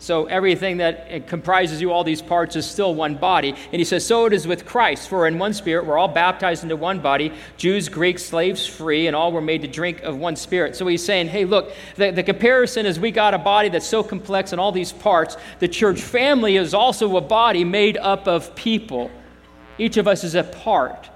So 0.00 0.26
everything 0.26 0.76
that 0.76 1.26
comprises 1.26 1.80
you, 1.80 1.90
all 1.90 2.04
these 2.04 2.22
parts, 2.22 2.54
is 2.54 2.64
still 2.64 2.94
one 2.94 3.16
body. 3.16 3.50
And 3.50 3.80
he 3.80 3.84
says, 3.84 4.06
So 4.06 4.26
it 4.26 4.32
is 4.32 4.46
with 4.46 4.64
Christ. 4.64 5.08
For 5.08 5.26
in 5.26 5.38
one 5.38 5.52
spirit 5.52 5.86
we're 5.86 5.98
all 5.98 6.08
baptized 6.08 6.62
into 6.62 6.76
one 6.76 7.00
body 7.00 7.32
Jews, 7.56 7.88
Greeks, 7.88 8.22
slaves, 8.22 8.64
free, 8.64 9.08
and 9.08 9.16
all 9.16 9.32
were 9.32 9.40
made 9.40 9.62
to 9.62 9.68
drink 9.68 10.02
of 10.02 10.16
one 10.16 10.36
spirit. 10.36 10.76
So 10.76 10.86
he's 10.86 11.04
saying, 11.04 11.28
Hey, 11.28 11.44
look, 11.44 11.72
the, 11.96 12.12
the 12.12 12.22
comparison 12.22 12.86
is 12.86 13.00
we 13.00 13.10
got 13.10 13.34
a 13.34 13.38
body 13.38 13.68
that's 13.68 13.86
so 13.86 14.04
complex 14.04 14.52
in 14.52 14.60
all 14.60 14.70
these 14.70 14.92
parts. 14.92 15.36
The 15.58 15.68
church 15.68 16.00
family 16.00 16.56
is 16.56 16.74
also 16.74 17.16
a 17.16 17.20
body 17.20 17.64
made 17.64 17.96
up 17.96 18.28
of 18.28 18.54
people. 18.54 19.10
Each 19.78 19.96
of 19.96 20.06
us 20.06 20.22
is 20.22 20.36
a 20.36 20.44
part. 20.44 21.10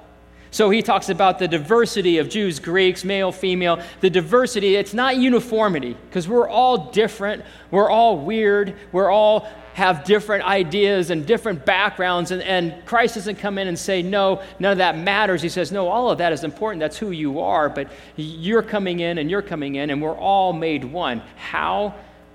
So 0.52 0.68
he 0.68 0.82
talks 0.82 1.08
about 1.08 1.38
the 1.38 1.48
diversity 1.48 2.18
of 2.18 2.28
Jews, 2.28 2.60
Greeks, 2.60 3.04
male, 3.04 3.32
female. 3.32 3.82
The 4.00 4.10
diversity, 4.10 4.76
it's 4.76 4.92
not 4.92 5.16
uniformity 5.16 5.96
because 6.08 6.28
we're 6.28 6.48
all 6.48 6.90
different. 6.90 7.42
We're 7.70 7.90
all 7.90 8.18
weird. 8.18 8.76
We're 8.92 9.10
all 9.10 9.48
have 9.72 10.04
different 10.04 10.44
ideas 10.44 11.08
and 11.08 11.24
different 11.24 11.64
backgrounds. 11.64 12.32
And, 12.32 12.42
and 12.42 12.84
Christ 12.84 13.14
doesn't 13.14 13.36
come 13.36 13.56
in 13.56 13.66
and 13.66 13.78
say, 13.78 14.02
no, 14.02 14.42
none 14.58 14.72
of 14.72 14.78
that 14.78 14.98
matters. 14.98 15.40
He 15.40 15.48
says, 15.48 15.72
no, 15.72 15.88
all 15.88 16.10
of 16.10 16.18
that 16.18 16.34
is 16.34 16.44
important. 16.44 16.80
That's 16.80 16.98
who 16.98 17.12
you 17.12 17.40
are. 17.40 17.70
But 17.70 17.90
you're 18.16 18.62
coming 18.62 19.00
in 19.00 19.16
and 19.16 19.30
you're 19.30 19.40
coming 19.40 19.76
in, 19.76 19.88
and 19.88 20.02
we're 20.02 20.18
all 20.18 20.52
made 20.52 20.84
one. 20.84 21.22
How? 21.36 21.94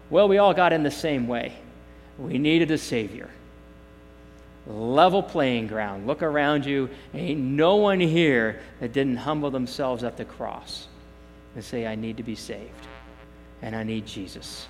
Well, 0.09 0.27
we 0.27 0.39
all 0.39 0.55
got 0.55 0.73
in 0.73 0.81
the 0.81 0.89
same 0.89 1.27
way. 1.27 1.53
We 2.17 2.39
needed 2.39 2.71
a 2.71 2.79
Savior 2.79 3.29
level 4.67 5.23
playing 5.23 5.67
ground. 5.67 6.07
Look 6.07 6.21
around 6.21 6.65
you. 6.65 6.89
Ain't 7.13 7.39
no 7.39 7.77
one 7.77 7.99
here 7.99 8.59
that 8.79 8.93
didn't 8.93 9.17
humble 9.17 9.49
themselves 9.49 10.03
at 10.03 10.17
the 10.17 10.25
cross 10.25 10.87
and 11.55 11.63
say, 11.63 11.87
I 11.87 11.95
need 11.95 12.17
to 12.17 12.23
be 12.23 12.35
saved 12.35 12.87
and 13.61 13.75
I 13.75 13.83
need 13.83 14.05
Jesus. 14.05 14.67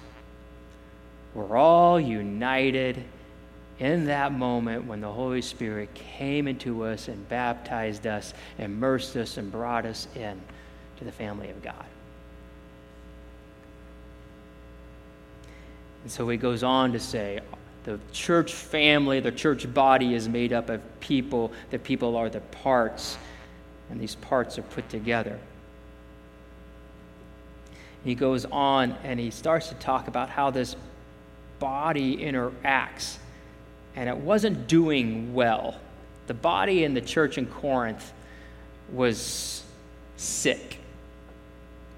We're 1.33 1.57
all 1.57 1.99
united 1.99 3.03
in 3.79 4.05
that 4.05 4.31
moment 4.31 4.85
when 4.85 5.01
the 5.01 5.11
Holy 5.11 5.41
Spirit 5.41 5.93
came 5.93 6.47
into 6.47 6.83
us 6.83 7.07
and 7.07 7.29
baptized 7.29 8.07
us, 8.07 8.33
immersed 8.57 9.15
us, 9.15 9.37
and 9.37 9.51
brought 9.51 9.85
us 9.85 10.07
in 10.15 10.41
to 10.97 11.03
the 11.03 11.11
family 11.11 11.49
of 11.49 11.61
God. 11.61 11.85
And 16.03 16.11
so 16.11 16.27
he 16.29 16.37
goes 16.37 16.63
on 16.63 16.93
to 16.93 16.99
say, 16.99 17.39
the 17.87 17.97
church 18.11 18.51
family, 18.51 19.21
the 19.21 19.31
church 19.31 19.73
body 19.73 20.13
is 20.13 20.27
made 20.27 20.51
up 20.51 20.69
of 20.69 20.81
people. 20.99 21.53
The 21.69 21.79
people 21.79 22.17
are 22.17 22.27
the 22.27 22.41
parts, 22.41 23.17
and 23.89 23.97
these 23.97 24.15
parts 24.15 24.59
are 24.59 24.63
put 24.63 24.89
together. 24.89 25.39
He 28.03 28.13
goes 28.13 28.43
on 28.43 28.91
and 29.05 29.17
he 29.17 29.31
starts 29.31 29.69
to 29.69 29.75
talk 29.75 30.09
about 30.09 30.27
how 30.27 30.51
this 30.51 30.75
body 31.59 32.17
interacts, 32.17 33.19
and 33.95 34.09
it 34.09 34.17
wasn't 34.17 34.67
doing 34.67 35.33
well. 35.33 35.79
The 36.27 36.33
body 36.33 36.83
in 36.83 36.93
the 36.93 36.99
church 36.99 37.37
in 37.37 37.45
Corinth 37.45 38.11
was 38.91 39.63
sick 40.17 40.76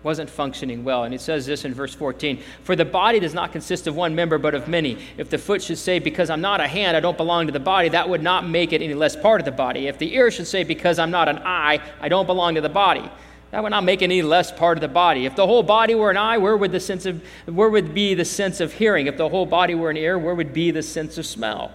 wasn't 0.04 0.30
functioning 0.30 0.84
well. 0.84 1.04
And 1.04 1.14
it 1.14 1.22
says 1.22 1.46
this 1.46 1.66
in 1.66 1.74
verse 1.74 1.94
14 1.94 2.42
For 2.64 2.76
the 2.76 2.86
body 2.86 3.20
does 3.20 3.34
not 3.34 3.52
consist 3.52 3.88
of 3.88 3.96
one 3.96 4.16
member, 4.16 4.38
but 4.38 4.56
of 4.56 4.68
many. 4.68 4.98
If 5.18 5.30
the 5.30 5.38
foot 5.38 5.62
should 5.62 5.78
say, 5.78 6.00
Because 6.00 6.30
I'm 6.30 6.42
not 6.42 6.62
a 6.62 6.68
hand, 6.68 6.96
I 6.96 7.00
don't 7.00 7.18
belong 7.18 7.48
to 7.48 7.54
the 7.54 7.60
body, 7.60 7.90
that 7.90 8.08
would 8.08 8.24
not 8.24 8.48
make 8.48 8.74
it 8.74 8.82
any 8.82 8.94
less 8.94 9.16
part 9.16 9.42
of 9.42 9.46
the 9.46 9.52
body. 9.52 9.88
If 9.88 9.98
the 9.98 10.14
ear 10.14 10.32
should 10.32 10.48
say, 10.48 10.64
Because 10.64 11.00
I'm 11.00 11.12
not 11.12 11.28
an 11.28 11.40
eye, 11.40 11.82
I 12.00 12.10
don't 12.10 12.26
belong 12.26 12.56
to 12.56 12.62
the 12.62 12.70
body, 12.70 13.10
that 13.52 13.64
would 13.64 13.72
not 13.72 13.84
make 13.84 14.02
it 14.02 14.06
any 14.06 14.22
less 14.22 14.52
part 14.52 14.78
of 14.78 14.82
the 14.82 14.88
body. 14.88 15.26
If 15.26 15.36
the 15.36 15.48
whole 15.48 15.64
body 15.64 15.96
were 15.96 16.12
an 16.12 16.18
eye, 16.18 16.38
where 16.38 16.56
would 16.56 16.72
the 16.72 16.80
sense 16.80 17.06
of 17.06 17.24
where 17.46 17.70
would 17.70 17.94
be 17.94 18.14
the 18.14 18.26
sense 18.26 18.60
of 18.60 18.74
hearing? 18.74 19.08
If 19.08 19.18
the 19.18 19.28
whole 19.28 19.46
body 19.46 19.74
were 19.74 19.90
an 19.90 19.98
ear, 19.98 20.20
where 20.20 20.36
would 20.36 20.54
be 20.54 20.72
the 20.72 20.84
sense 20.84 21.18
of 21.18 21.26
smell? 21.26 21.72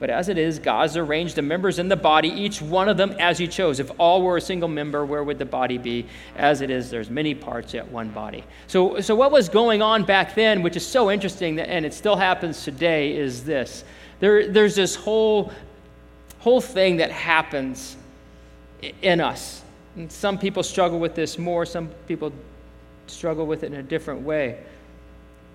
But 0.00 0.08
as 0.08 0.30
it 0.30 0.38
is, 0.38 0.58
God 0.58 0.80
has 0.80 0.96
arranged 0.96 1.36
the 1.36 1.42
members 1.42 1.78
in 1.78 1.88
the 1.88 1.96
body, 1.96 2.28
each 2.28 2.62
one 2.62 2.88
of 2.88 2.96
them 2.96 3.14
as 3.20 3.36
He 3.36 3.46
chose. 3.46 3.78
If 3.78 3.92
all 3.98 4.22
were 4.22 4.38
a 4.38 4.40
single 4.40 4.68
member, 4.68 5.04
where 5.04 5.22
would 5.22 5.38
the 5.38 5.44
body 5.44 5.76
be? 5.76 6.06
As 6.36 6.62
it 6.62 6.70
is, 6.70 6.88
there's 6.90 7.10
many 7.10 7.34
parts 7.34 7.74
yet 7.74 7.86
one 7.86 8.08
body. 8.08 8.42
So, 8.66 9.02
so 9.02 9.14
what 9.14 9.30
was 9.30 9.50
going 9.50 9.82
on 9.82 10.04
back 10.04 10.34
then, 10.34 10.62
which 10.62 10.74
is 10.74 10.86
so 10.86 11.10
interesting, 11.10 11.60
and 11.60 11.84
it 11.84 11.92
still 11.92 12.16
happens 12.16 12.64
today, 12.64 13.14
is 13.14 13.44
this. 13.44 13.84
There, 14.20 14.48
there's 14.48 14.74
this 14.74 14.96
whole, 14.96 15.52
whole 16.38 16.62
thing 16.62 16.96
that 16.96 17.12
happens 17.12 17.96
in 19.02 19.20
us. 19.20 19.62
And 19.96 20.10
some 20.10 20.38
people 20.38 20.62
struggle 20.62 20.98
with 20.98 21.14
this 21.14 21.38
more, 21.38 21.66
some 21.66 21.88
people 22.08 22.32
struggle 23.06 23.44
with 23.44 23.64
it 23.64 23.66
in 23.66 23.78
a 23.78 23.82
different 23.82 24.22
way. 24.22 24.60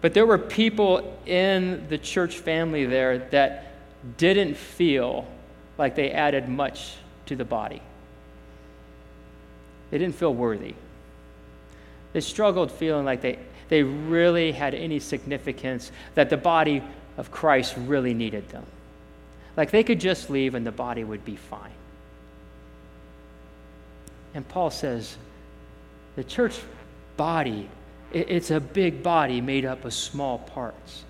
But 0.01 0.13
there 0.13 0.27
were 0.27 0.37
people 0.37 1.17
in 1.25 1.87
the 1.89 1.97
church 1.97 2.37
family 2.37 2.85
there 2.85 3.17
that 3.29 3.64
didn't 4.17 4.55
feel 4.55 5.27
like 5.77 5.95
they 5.95 6.11
added 6.11 6.47
much 6.47 6.95
to 7.25 7.35
the 7.35 7.45
body. 7.45 7.81
They 9.91 9.97
didn't 9.97 10.15
feel 10.15 10.33
worthy. 10.33 10.75
They 12.13 12.21
struggled 12.21 12.71
feeling 12.71 13.05
like 13.05 13.21
they, 13.21 13.39
they 13.69 13.83
really 13.83 14.51
had 14.51 14.73
any 14.73 14.99
significance, 14.99 15.91
that 16.13 16.29
the 16.29 16.37
body 16.37 16.81
of 17.17 17.31
Christ 17.31 17.75
really 17.77 18.13
needed 18.13 18.47
them. 18.49 18.65
Like 19.57 19.71
they 19.71 19.83
could 19.83 19.99
just 19.99 20.29
leave 20.29 20.55
and 20.55 20.65
the 20.65 20.71
body 20.71 21.03
would 21.03 21.25
be 21.25 21.35
fine. 21.35 21.71
And 24.33 24.47
Paul 24.47 24.69
says 24.69 25.17
the 26.15 26.23
church 26.23 26.59
body, 27.15 27.69
it's 28.11 28.51
a 28.51 28.59
big 28.59 29.01
body 29.01 29.41
made 29.41 29.65
up 29.65 29.85
of 29.85 29.93
small 29.93 30.39
parts. 30.39 31.03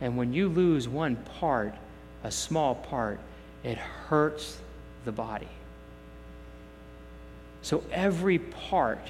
And 0.00 0.16
when 0.16 0.32
you 0.32 0.48
lose 0.48 0.88
one 0.88 1.16
part, 1.16 1.74
a 2.24 2.30
small 2.30 2.74
part, 2.74 3.20
it 3.62 3.78
hurts 3.78 4.58
the 5.04 5.12
body. 5.12 5.48
So 7.62 7.84
every 7.92 8.38
part 8.38 9.06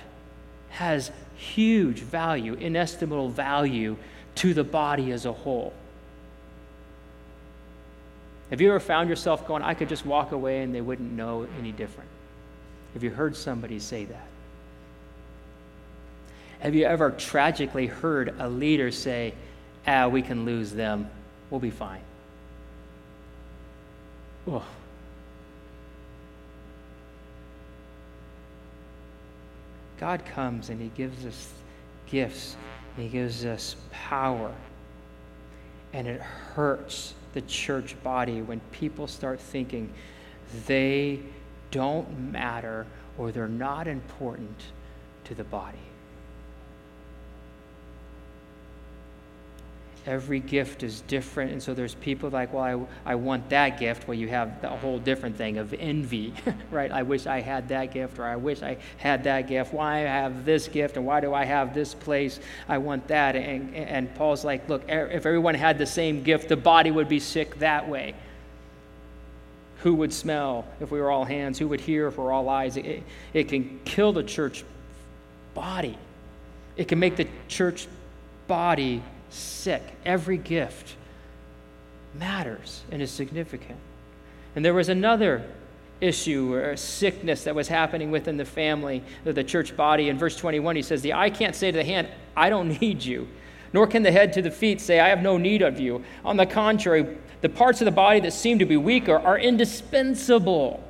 has 0.71 1.11
huge 1.37 2.01
value, 2.01 2.55
inestimable 2.55 3.29
value 3.29 3.97
to 4.37 4.53
the 4.53 4.65
body 4.65 5.13
as 5.13 5.25
a 5.25 5.33
whole. 5.33 5.73
Have 8.51 8.61
you 8.61 8.69
ever 8.69 8.81
found 8.81 9.09
yourself 9.09 9.47
going, 9.47 9.63
I 9.63 9.75
could 9.75 9.89
just 9.89 10.05
walk 10.05 10.33
away 10.33 10.63
and 10.63 10.75
they 10.75 10.81
wouldn't 10.81 11.13
know 11.13 11.47
any 11.59 11.73
different? 11.73 12.11
Have 12.93 13.03
you 13.03 13.11
heard 13.11 13.37
somebody 13.37 13.79
say 13.79 14.05
that? 14.05 14.27
Have 16.61 16.75
you 16.75 16.85
ever 16.85 17.11
tragically 17.11 17.87
heard 17.87 18.35
a 18.39 18.49
leader 18.49 18.91
say, 18.91 19.35
ah, 19.87 20.09
we 20.09 20.23
can 20.23 20.45
lose 20.45 20.73
them, 20.73 21.11
we'll 21.51 21.61
be 21.61 21.71
fine? 21.71 22.01
Oh. 24.47 24.65
God 29.99 30.25
comes 30.27 30.71
and 30.71 30.81
He 30.81 30.89
gives 30.89 31.25
us 31.25 31.53
gifts, 32.07 32.57
He 32.97 33.09
gives 33.09 33.45
us 33.45 33.77
power. 33.91 34.53
And 35.93 36.09
it 36.09 36.21
hurts 36.21 37.15
the 37.33 37.41
church 37.43 37.97
body 38.03 38.43
when 38.43 38.61
people 38.73 39.07
start 39.07 39.41
thinking 39.41 39.93
they 40.67 41.21
don't 41.71 42.33
matter 42.33 42.87
or 43.17 43.33
they're 43.33 43.49
not 43.49 43.87
important 43.87 44.61
to 45.25 45.35
the 45.35 45.45
body. 45.45 45.79
Every 50.07 50.41
gift 50.41 50.83
is 50.83 51.01
different. 51.03 51.53
And 51.53 51.63
so 51.63 51.73
there's 51.73 51.95
people 51.97 52.29
like, 52.29 52.53
well, 52.53 52.89
I, 53.05 53.13
I 53.13 53.15
want 53.15 53.49
that 53.51 53.81
gift. 53.81 54.07
Well, 54.07 54.17
you 54.17 54.29
have 54.29 54.61
the 54.61 54.69
whole 54.69 54.99
different 54.99 55.37
thing 55.37 55.59
of 55.59 55.73
envy, 55.75 56.35
right? 56.71 56.91
I 56.91 57.03
wish 57.03 57.27
I 57.27 57.41
had 57.41 57.69
that 57.69 57.93
gift, 57.93 58.19
or 58.19 58.25
I 58.25 58.37
wish 58.37 58.63
I 58.63 58.77
had 58.99 59.25
that 59.25 59.49
gift. 59.49 59.73
Why 59.73 59.99
I 59.99 60.01
have 60.01 60.45
this 60.45 60.69
gift, 60.69 60.97
and 60.97 61.07
why 61.07 61.21
do 61.21 61.33
I 61.33 61.45
have 61.45 61.75
this 61.75 61.95
place? 61.95 62.39
I 62.69 62.79
want 62.79 63.09
that. 63.09 63.35
And, 63.37 63.75
and 63.75 64.15
Paul's 64.15 64.45
like, 64.45 64.69
look, 64.69 64.83
if 64.89 65.27
everyone 65.27 65.55
had 65.55 65.79
the 65.79 65.87
same 65.87 66.23
gift, 66.23 66.49
the 66.49 66.57
body 66.57 66.91
would 66.91 67.09
be 67.09 67.21
sick 67.21 67.59
that 67.61 67.89
way. 67.89 68.15
Who 69.79 69.95
would 69.97 70.13
smell 70.13 70.67
if 70.81 70.91
we 70.91 71.01
were 71.01 71.11
all 71.11 71.25
hands? 71.25 71.59
Who 71.59 71.69
would 71.69 71.81
hear 71.81 72.07
if 72.09 72.17
we 72.17 72.25
we're 72.25 72.33
all 72.33 72.49
eyes? 72.49 72.77
It, 72.77 73.03
it 73.33 73.49
can 73.49 73.81
kill 73.85 74.13
the 74.13 74.23
church 74.23 74.65
body. 75.55 75.99
It 76.77 76.89
can 76.89 76.99
make 76.99 77.17
the 77.17 77.29
church 77.49 77.87
body 78.49 79.03
sick. 79.35 79.83
Every 80.05 80.37
gift 80.37 80.95
matters 82.15 82.83
and 82.91 83.03
is 83.03 83.11
significant. 83.11 83.79
And 84.57 84.65
there 84.65 84.75
was 84.75 84.89
another 84.89 85.45
issue 86.01 86.55
or 86.55 86.77
sickness 86.77 87.45
that 87.45 87.55
was 87.55 87.69
happening 87.69 88.11
within 88.11 88.37
the 88.37 88.45
family, 88.45 89.03
the 89.25 89.45
church 89.45 89.77
body. 89.77 90.09
In 90.09 90.19
verse 90.19 90.37
21, 90.37 90.77
he 90.77 90.83
says, 90.83 91.03
The 91.03 91.15
eye 91.15 91.31
can't 91.31 91.57
say 91.57 91.71
to 91.71 91.79
the 91.79 91.85
hand, 91.85 92.09
I 92.37 92.51
don't 92.51 92.81
need 92.81 93.03
you, 93.03 93.29
nor 93.73 93.87
can 93.87 94.03
the 94.03 94.13
head 94.13 94.33
to 94.35 94.43
the 94.43 94.51
feet 94.51 94.81
say, 94.81 95.01
I 95.01 95.09
have 95.09 95.23
no 95.23 95.37
need 95.37 95.63
of 95.63 95.81
you. 95.81 96.05
On 96.25 96.37
the 96.37 96.47
contrary, 96.47 97.17
the 97.41 97.49
parts 97.49 97.81
of 97.81 97.87
the 97.87 97.93
body 97.93 98.21
that 98.21 98.33
seem 98.33 98.59
to 98.59 98.65
be 98.65 98.77
weaker 98.77 99.19
are 99.19 99.39
indispensable. 99.39 100.83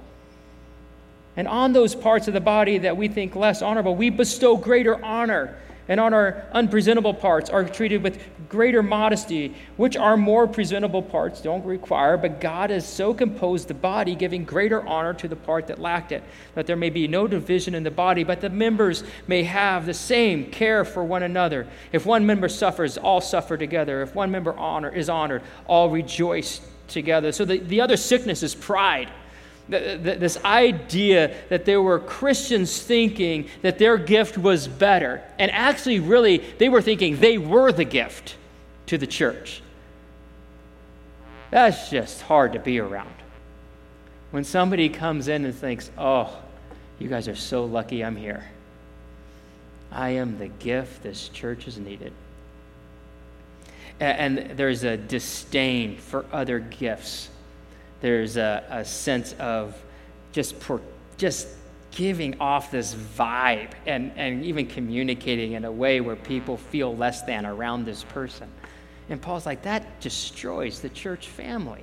And 1.36 1.48
on 1.48 1.72
those 1.72 1.94
parts 1.94 2.28
of 2.28 2.34
the 2.34 2.40
body 2.40 2.78
that 2.78 2.96
we 2.96 3.08
think 3.08 3.34
less 3.34 3.60
honorable, 3.60 3.96
we 3.96 4.10
bestow 4.10 4.56
greater 4.56 5.02
honor 5.04 5.56
and 5.88 6.00
on 6.00 6.14
our 6.14 6.44
unpresentable 6.52 7.14
parts 7.14 7.50
are 7.50 7.64
treated 7.64 8.02
with 8.02 8.20
greater 8.48 8.82
modesty, 8.82 9.54
which 9.76 9.96
our 9.96 10.16
more 10.16 10.46
presentable 10.46 11.02
parts 11.02 11.40
don't 11.40 11.64
require, 11.64 12.16
but 12.16 12.40
God 12.40 12.70
has 12.70 12.88
so 12.88 13.12
composed 13.12 13.68
the 13.68 13.74
body, 13.74 14.14
giving 14.14 14.44
greater 14.44 14.86
honor 14.86 15.14
to 15.14 15.28
the 15.28 15.36
part 15.36 15.66
that 15.66 15.78
lacked 15.78 16.12
it, 16.12 16.22
that 16.54 16.66
there 16.66 16.76
may 16.76 16.90
be 16.90 17.08
no 17.08 17.26
division 17.26 17.74
in 17.74 17.82
the 17.82 17.90
body, 17.90 18.24
but 18.24 18.40
the 18.40 18.50
members 18.50 19.04
may 19.26 19.42
have 19.42 19.86
the 19.86 19.94
same 19.94 20.50
care 20.50 20.84
for 20.84 21.04
one 21.04 21.22
another. 21.22 21.66
If 21.92 22.06
one 22.06 22.26
member 22.26 22.48
suffers, 22.48 22.96
all 22.96 23.20
suffer 23.20 23.56
together. 23.56 24.02
If 24.02 24.14
one 24.14 24.30
member 24.30 24.56
honor 24.56 24.90
is 24.90 25.08
honored, 25.08 25.42
all 25.66 25.90
rejoice 25.90 26.60
together. 26.88 27.32
So 27.32 27.44
the, 27.44 27.58
the 27.58 27.80
other 27.80 27.96
sickness 27.96 28.42
is 28.42 28.54
pride 28.54 29.10
this 29.68 30.36
idea 30.44 31.34
that 31.48 31.64
there 31.64 31.80
were 31.80 31.98
Christians 31.98 32.82
thinking 32.82 33.48
that 33.62 33.78
their 33.78 33.96
gift 33.96 34.36
was 34.36 34.68
better. 34.68 35.22
And 35.38 35.50
actually, 35.50 36.00
really, 36.00 36.38
they 36.58 36.68
were 36.68 36.82
thinking 36.82 37.18
they 37.18 37.38
were 37.38 37.72
the 37.72 37.84
gift 37.84 38.36
to 38.86 38.98
the 38.98 39.06
church. 39.06 39.62
That's 41.50 41.88
just 41.88 42.20
hard 42.22 42.52
to 42.54 42.58
be 42.58 42.78
around. 42.78 43.14
When 44.32 44.44
somebody 44.44 44.88
comes 44.88 45.28
in 45.28 45.44
and 45.44 45.54
thinks, 45.54 45.90
oh, 45.96 46.36
you 46.98 47.08
guys 47.08 47.28
are 47.28 47.36
so 47.36 47.64
lucky 47.64 48.04
I'm 48.04 48.16
here. 48.16 48.44
I 49.90 50.10
am 50.10 50.38
the 50.38 50.48
gift 50.48 51.02
this 51.02 51.28
church 51.28 51.64
has 51.66 51.78
needed. 51.78 52.12
And 54.00 54.38
there's 54.56 54.82
a 54.82 54.96
disdain 54.96 55.96
for 55.96 56.26
other 56.32 56.58
gifts 56.58 57.30
there's 58.04 58.36
a, 58.36 58.62
a 58.68 58.84
sense 58.84 59.34
of 59.38 59.74
just, 60.30 60.54
just 61.16 61.48
giving 61.90 62.38
off 62.38 62.70
this 62.70 62.94
vibe 62.94 63.70
and, 63.86 64.12
and 64.16 64.44
even 64.44 64.66
communicating 64.66 65.52
in 65.52 65.64
a 65.64 65.72
way 65.72 66.02
where 66.02 66.14
people 66.14 66.58
feel 66.58 66.94
less 66.94 67.22
than 67.22 67.46
around 67.46 67.86
this 67.86 68.04
person. 68.04 68.46
And 69.08 69.22
Paul's 69.22 69.46
like, 69.46 69.62
that 69.62 70.02
destroys 70.02 70.80
the 70.80 70.90
church 70.90 71.28
family. 71.28 71.82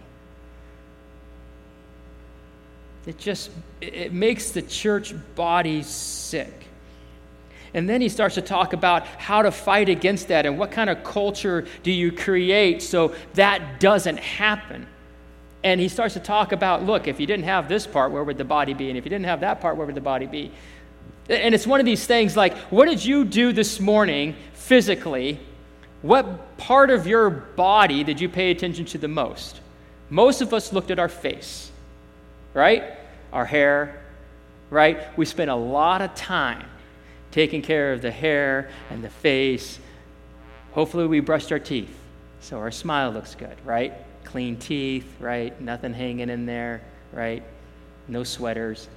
It 3.07 3.17
just 3.17 3.49
it 3.81 4.13
makes 4.13 4.51
the 4.51 4.61
church 4.61 5.15
body 5.33 5.81
sick. 5.81 6.67
And 7.73 7.89
then 7.89 7.99
he 7.99 8.09
starts 8.09 8.35
to 8.35 8.43
talk 8.43 8.73
about 8.73 9.07
how 9.07 9.41
to 9.41 9.49
fight 9.49 9.89
against 9.89 10.27
that 10.27 10.45
and 10.45 10.59
what 10.59 10.71
kind 10.71 10.91
of 10.91 11.03
culture 11.03 11.65
do 11.81 11.91
you 11.91 12.11
create 12.11 12.83
so 12.83 13.15
that 13.33 13.79
doesn't 13.79 14.19
happen. 14.19 14.85
And 15.63 15.79
he 15.79 15.87
starts 15.87 16.13
to 16.15 16.19
talk 16.19 16.51
about 16.51 16.83
look, 16.83 17.07
if 17.07 17.19
you 17.19 17.27
didn't 17.27 17.45
have 17.45 17.69
this 17.69 17.85
part, 17.85 18.11
where 18.11 18.23
would 18.23 18.37
the 18.37 18.45
body 18.45 18.73
be? 18.73 18.89
And 18.89 18.97
if 18.97 19.05
you 19.05 19.09
didn't 19.09 19.25
have 19.25 19.41
that 19.41 19.61
part, 19.61 19.77
where 19.77 19.85
would 19.85 19.95
the 19.95 20.01
body 20.01 20.25
be? 20.25 20.51
And 21.29 21.53
it's 21.53 21.67
one 21.67 21.79
of 21.79 21.85
these 21.85 22.05
things 22.05 22.35
like, 22.35 22.57
what 22.71 22.87
did 22.87 23.05
you 23.05 23.23
do 23.23 23.53
this 23.53 23.79
morning 23.79 24.35
physically? 24.53 25.39
What 26.01 26.57
part 26.57 26.89
of 26.89 27.05
your 27.05 27.29
body 27.29 28.03
did 28.03 28.19
you 28.19 28.27
pay 28.27 28.51
attention 28.51 28.85
to 28.85 28.97
the 28.97 29.07
most? 29.07 29.61
Most 30.09 30.41
of 30.41 30.53
us 30.53 30.73
looked 30.73 30.91
at 30.91 30.99
our 30.99 31.07
face, 31.07 31.71
right? 32.53 32.83
Our 33.31 33.45
hair, 33.45 34.03
right? 34.69 35.15
We 35.17 35.25
spent 35.25 35.51
a 35.51 35.55
lot 35.55 36.01
of 36.01 36.15
time 36.15 36.65
taking 37.29 37.61
care 37.61 37.93
of 37.93 38.01
the 38.01 38.11
hair 38.11 38.69
and 38.89 39.03
the 39.03 39.09
face. 39.09 39.79
Hopefully, 40.73 41.07
we 41.07 41.19
brushed 41.19 41.51
our 41.51 41.59
teeth 41.59 41.95
so 42.41 42.57
our 42.57 42.71
smile 42.71 43.11
looks 43.11 43.35
good, 43.35 43.55
right? 43.63 43.93
Clean 44.23 44.57
teeth, 44.57 45.15
right? 45.19 45.59
Nothing 45.61 45.93
hanging 45.93 46.29
in 46.29 46.45
there, 46.45 46.81
right? 47.11 47.43
No 48.07 48.23
sweaters. 48.23 48.87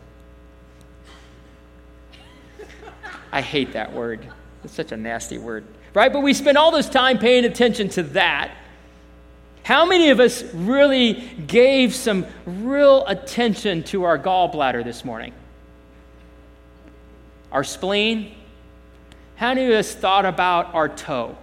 I 3.33 3.41
hate 3.41 3.73
that 3.73 3.93
word. 3.93 4.27
It's 4.63 4.75
such 4.75 4.93
a 4.93 4.97
nasty 4.97 5.39
word, 5.39 5.65
right? 5.93 6.13
But 6.13 6.21
we 6.21 6.33
spend 6.35 6.57
all 6.57 6.71
this 6.71 6.89
time 6.89 7.19
paying 7.19 7.45
attention 7.45 7.89
to 7.91 8.03
that. 8.05 8.53
How 9.65 9.87
many 9.87 10.11
of 10.11 10.21
us 10.21 10.43
really 10.55 11.15
gave 11.47 11.95
some 11.95 12.27
real 12.45 13.05
attention 13.07 13.83
to 13.85 14.05
our 14.05 14.19
gallbladder 14.19 14.85
this 14.85 15.05
morning? 15.05 15.33
Our 17.51 17.65
spleen? 17.65 18.35
How 19.37 19.55
many 19.55 19.67
of 19.67 19.73
us 19.73 19.95
thought 19.95 20.27
about 20.27 20.75
our 20.75 20.89
toe? 20.89 21.37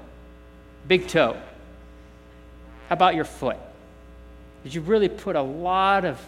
Big 0.88 1.08
toe? 1.08 1.36
How 2.90 2.94
about 2.94 3.16
your 3.16 3.26
foot? 3.26 3.58
Did 4.64 4.74
you 4.74 4.82
really 4.82 5.10
put 5.10 5.36
a 5.36 5.42
lot 5.42 6.06
of 6.06 6.20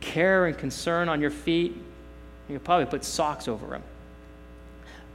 care 0.00 0.46
and 0.46 0.56
concern 0.56 1.08
on 1.08 1.20
your 1.20 1.30
feet? 1.30 1.76
You 2.48 2.58
probably 2.58 2.86
put 2.86 3.04
socks 3.04 3.48
over 3.48 3.66
them. 3.66 3.82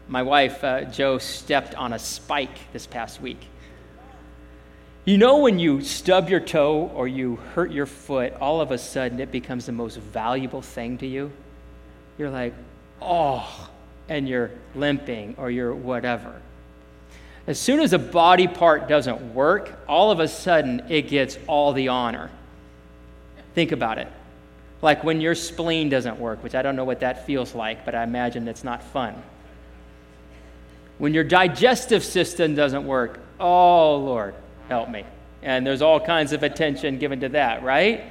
My 0.08 0.24
wife, 0.24 0.64
uh, 0.64 0.84
Joe, 0.84 1.18
stepped 1.18 1.76
on 1.76 1.94
a 1.94 2.00
spike 2.00 2.72
this 2.74 2.86
past 2.86 3.22
week. 3.22 3.40
You 5.06 5.18
know, 5.18 5.40
when 5.40 5.58
you 5.58 5.82
stub 5.82 6.30
your 6.30 6.40
toe 6.40 6.92
or 6.94 7.08
you 7.08 7.38
hurt 7.56 7.72
your 7.72 7.88
foot, 7.88 8.34
all 8.40 8.62
of 8.62 8.72
a 8.72 8.78
sudden 8.78 9.20
it 9.20 9.32
becomes 9.32 9.66
the 9.66 9.72
most 9.72 9.98
valuable 9.98 10.62
thing 10.62 10.98
to 11.00 11.08
you. 11.08 11.32
You're 12.18 12.30
like, 12.30 12.54
oh, 13.02 13.70
and 14.10 14.30
you're 14.30 14.52
limping 14.76 15.36
or 15.38 15.50
you're 15.50 15.74
whatever. 15.74 16.40
As 17.48 17.58
soon 17.60 17.80
as 17.80 17.94
a 17.94 18.00
body 18.00 18.48
part 18.48 18.88
doesn't 18.88 19.34
work, 19.34 19.74
all 19.88 20.12
of 20.12 20.20
a 20.20 20.28
sudden 20.28 20.84
it 20.90 21.08
gets 21.08 21.40
all 21.48 21.74
the 21.74 21.88
honor. 21.88 22.30
Think 23.54 23.72
about 23.72 23.98
it. 23.98 24.08
Like 24.82 25.04
when 25.04 25.22
your 25.22 25.36
spleen 25.36 25.90
doesn't 25.90 26.20
work, 26.20 26.44
which 26.44 26.56
I 26.56 26.62
don't 26.62 26.76
know 26.76 26.86
what 26.86 27.02
that 27.02 27.26
feels 27.26 27.54
like, 27.54 27.86
but 27.86 27.94
I 27.94 28.04
imagine 28.04 28.48
it's 28.48 28.64
not 28.64 28.84
fun. 28.84 29.22
When 30.98 31.14
your 31.14 31.24
digestive 31.24 32.04
system 32.04 32.56
doesn't 32.56 32.86
work, 32.86 33.20
oh 33.40 33.98
Lord, 33.98 34.36
help 34.70 34.90
me. 34.90 35.04
And 35.44 35.66
there's 35.66 35.82
all 35.82 36.00
kinds 36.00 36.34
of 36.34 36.44
attention 36.44 37.00
given 37.00 37.22
to 37.22 37.30
that, 37.30 37.64
right? 37.64 38.04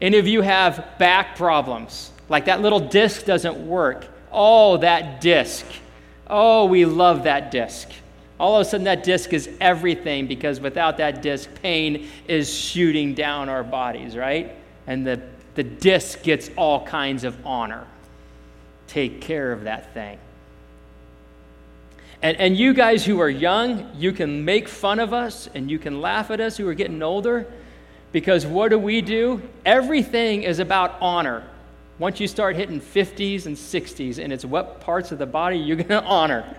Any 0.00 0.18
of 0.18 0.26
you 0.26 0.40
have 0.40 0.98
back 0.98 1.36
problems, 1.36 2.10
like 2.28 2.46
that 2.46 2.62
little 2.62 2.80
disc 2.80 3.26
doesn't 3.26 3.66
work. 3.66 4.06
Oh, 4.32 4.78
that 4.78 5.20
disc. 5.20 5.66
Oh, 6.26 6.66
we 6.66 6.84
love 6.84 7.24
that 7.24 7.50
disc. 7.50 7.88
All 8.40 8.56
of 8.56 8.62
a 8.62 8.64
sudden, 8.64 8.84
that 8.84 9.04
disc 9.04 9.34
is 9.34 9.50
everything 9.60 10.26
because 10.26 10.60
without 10.60 10.96
that 10.96 11.20
disc, 11.20 11.50
pain 11.60 12.08
is 12.26 12.52
shooting 12.52 13.12
down 13.12 13.50
our 13.50 13.62
bodies, 13.62 14.16
right? 14.16 14.56
And 14.86 15.06
the, 15.06 15.20
the 15.56 15.62
disc 15.62 16.22
gets 16.22 16.50
all 16.56 16.86
kinds 16.86 17.24
of 17.24 17.36
honor. 17.46 17.86
Take 18.86 19.20
care 19.20 19.52
of 19.52 19.64
that 19.64 19.92
thing. 19.92 20.18
And, 22.22 22.34
and 22.38 22.56
you 22.56 22.72
guys 22.72 23.04
who 23.04 23.20
are 23.20 23.28
young, 23.28 23.90
you 23.94 24.10
can 24.10 24.42
make 24.42 24.68
fun 24.68 25.00
of 25.00 25.12
us 25.12 25.46
and 25.54 25.70
you 25.70 25.78
can 25.78 26.00
laugh 26.00 26.30
at 26.30 26.40
us 26.40 26.56
who 26.56 26.66
are 26.66 26.74
getting 26.74 27.02
older 27.02 27.46
because 28.10 28.46
what 28.46 28.70
do 28.70 28.78
we 28.78 29.02
do? 29.02 29.42
Everything 29.66 30.44
is 30.44 30.60
about 30.60 30.96
honor. 31.02 31.44
Once 31.98 32.18
you 32.18 32.26
start 32.26 32.56
hitting 32.56 32.80
50s 32.80 33.44
and 33.44 33.54
60s, 33.54 34.18
and 34.18 34.32
it's 34.32 34.46
what 34.46 34.80
parts 34.80 35.12
of 35.12 35.18
the 35.18 35.26
body 35.26 35.58
you're 35.58 35.76
going 35.76 35.88
to 35.88 36.02
honor. 36.02 36.56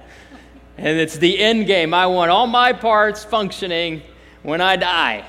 And 0.81 0.99
it's 0.99 1.15
the 1.17 1.37
end 1.37 1.67
game. 1.67 1.93
I 1.93 2.07
want 2.07 2.31
all 2.31 2.47
my 2.47 2.73
parts 2.73 3.23
functioning 3.23 4.01
when 4.41 4.61
I 4.61 4.77
die. 4.77 5.27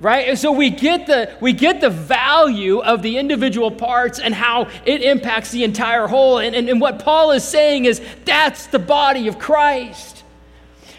Right? 0.00 0.28
And 0.28 0.38
so 0.38 0.50
we 0.50 0.70
get 0.70 1.06
the 1.06 1.36
we 1.42 1.52
get 1.52 1.82
the 1.82 1.90
value 1.90 2.78
of 2.78 3.02
the 3.02 3.18
individual 3.18 3.70
parts 3.70 4.18
and 4.18 4.34
how 4.34 4.70
it 4.86 5.02
impacts 5.02 5.50
the 5.50 5.62
entire 5.62 6.06
whole. 6.06 6.38
And, 6.38 6.56
and, 6.56 6.70
and 6.70 6.80
what 6.80 7.04
paul 7.04 7.32
is 7.32 7.44
saying 7.44 7.84
is 7.84 8.00
that's 8.24 8.66
the 8.68 8.78
body 8.78 9.28
of 9.28 9.38
christ. 9.38 10.24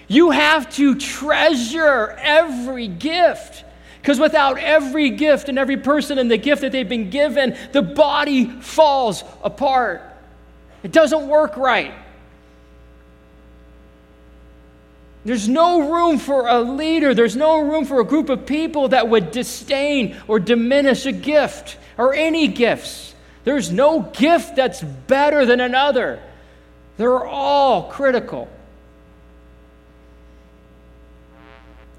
You 0.08 0.30
have 0.30 0.74
to 0.76 0.96
treasure 0.96 2.16
every 2.22 2.88
gift. 2.88 3.64
Because 4.02 4.20
without 4.20 4.60
every 4.60 5.10
gift 5.10 5.50
and 5.50 5.58
every 5.58 5.78
person 5.78 6.20
and 6.20 6.30
the 6.30 6.38
gift 6.38 6.62
that 6.62 6.72
they've 6.72 6.88
been 6.88 7.10
given 7.10 7.58
the 7.72 7.82
body 7.82 8.46
falls 8.46 9.24
apart. 9.44 10.04
It 10.84 10.92
doesn't 10.92 11.28
work 11.28 11.58
right 11.58 11.94
There's 15.26 15.50
no 15.50 15.92
room 15.92 16.20
for 16.20 16.48
a 16.48 16.62
leader. 16.62 17.16
There's 17.16 17.36
no 17.36 17.60
room 17.60 17.86
for 17.86 18.00
a 18.00 18.04
group 18.04 18.30
of 18.30 18.46
people 18.46 18.90
that 18.90 19.10
would 19.10 19.32
disdain 19.32 20.16
or 20.28 20.40
diminish 20.40 21.08
a 21.08 21.12
gift 21.12 21.78
or 21.98 22.14
any 22.14 22.48
gifts. 22.48 23.16
There's 23.44 23.72
no 23.72 24.02
gift 24.02 24.56
that's 24.56 24.82
better 24.82 25.46
than 25.46 25.60
another. 25.60 26.22
They're 26.98 27.26
all 27.26 27.90
critical. 27.90 28.48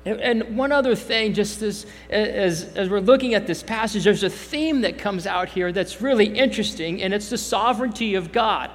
And 0.05 0.57
one 0.57 0.71
other 0.71 0.95
thing, 0.95 1.35
just 1.35 1.63
as, 1.63 1.85
as, 2.09 2.63
as 2.77 2.89
we're 2.89 3.01
looking 3.01 3.35
at 3.35 3.49
this 3.49 3.61
passage, 3.61 4.05
there's 4.05 4.23
a 4.23 4.31
theme 4.31 4.83
that 4.83 4.99
comes 4.99 5.27
out 5.27 5.49
here 5.49 5.73
that's 5.73 6.01
really 6.01 6.27
interesting, 6.27 7.03
and 7.03 7.13
it's 7.13 7.29
the 7.29 7.39
sovereignty 7.39 8.15
of 8.15 8.31
God. 8.31 8.71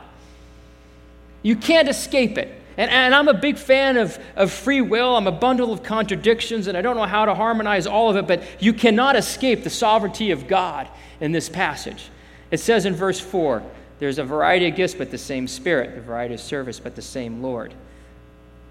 You 1.42 1.56
can't 1.56 1.88
escape 1.88 2.38
it. 2.38 2.61
And, 2.82 2.90
and, 2.90 3.14
I'm 3.14 3.28
a 3.28 3.34
big 3.36 3.60
fan 3.60 3.96
of, 3.98 4.18
of 4.36 4.52
free 4.52 4.82
will. 4.82 5.16
I'm 5.16 5.28
a 5.28 5.32
bundle 5.32 5.72
of 5.72 5.84
contradictions, 5.84 6.66
and 6.66 6.76
I 6.76 6.82
don't 6.82 6.96
know 6.96 7.06
how 7.06 7.26
to 7.26 7.36
harmonize 7.36 7.86
all 7.86 8.10
of 8.10 8.16
it, 8.16 8.26
but 8.26 8.42
you 8.60 8.74
cannot 8.74 9.16
escape 9.16 9.64
the 9.64 9.70
sovereignty 9.70 10.32
of 10.32 10.48
God 10.48 10.88
in 11.20 11.32
this 11.32 11.48
passage. 11.48 12.10
It 12.50 12.60
says 12.60 12.88
in 12.88 12.96
verse 12.96 13.20
4 13.20 13.62
there's 14.00 14.18
a 14.18 14.24
variety 14.24 14.68
of 14.68 14.76
gifts, 14.76 14.96
but 14.96 15.12
the 15.12 15.18
same 15.20 15.48
Spirit, 15.48 15.96
a 15.96 16.02
variety 16.02 16.34
of 16.34 16.40
service, 16.40 16.80
but 16.80 16.96
the 16.96 17.04
same 17.04 17.44
Lord. 17.44 17.72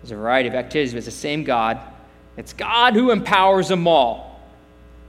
There's 0.03 0.11
a 0.11 0.17
variety 0.17 0.49
of 0.49 0.57
activities, 0.57 0.93
but 0.93 0.97
it's 0.97 1.07
the 1.07 1.13
same 1.13 1.45
God. 1.45 1.79
It's 2.37 2.53
God 2.53 2.95
who 2.95 3.13
empowers 3.13 3.69
them 3.69 3.87
all. 3.87 4.41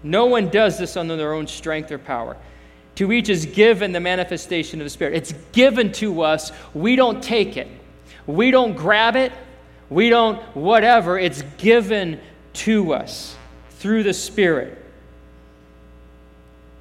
No 0.03 0.27
one 0.27 0.49
does 0.49 0.77
this 0.77 0.95
under 0.95 1.17
their 1.17 1.33
own 1.33 1.47
strength 1.47 1.91
or 1.91 1.97
power. 1.97 2.37
To 2.97 3.11
each 3.11 3.29
is 3.29 3.47
given 3.47 3.93
the 3.93 3.99
manifestation 3.99 4.79
of 4.79 4.85
the 4.85 4.91
Spirit. 4.91 5.15
It's 5.15 5.33
given 5.53 5.91
to 5.93 6.21
us, 6.21 6.51
we 6.75 6.95
don't 6.95 7.23
take 7.23 7.57
it. 7.57 7.67
We 8.27 8.51
don't 8.51 8.75
grab 8.75 9.15
it, 9.15 9.31
we 9.89 10.10
don't 10.10 10.41
whatever. 10.55 11.19
It's 11.19 11.43
given 11.57 12.19
to 12.53 12.93
us 12.93 13.36
through 13.71 14.03
the 14.03 14.13
Spirit. 14.13 14.77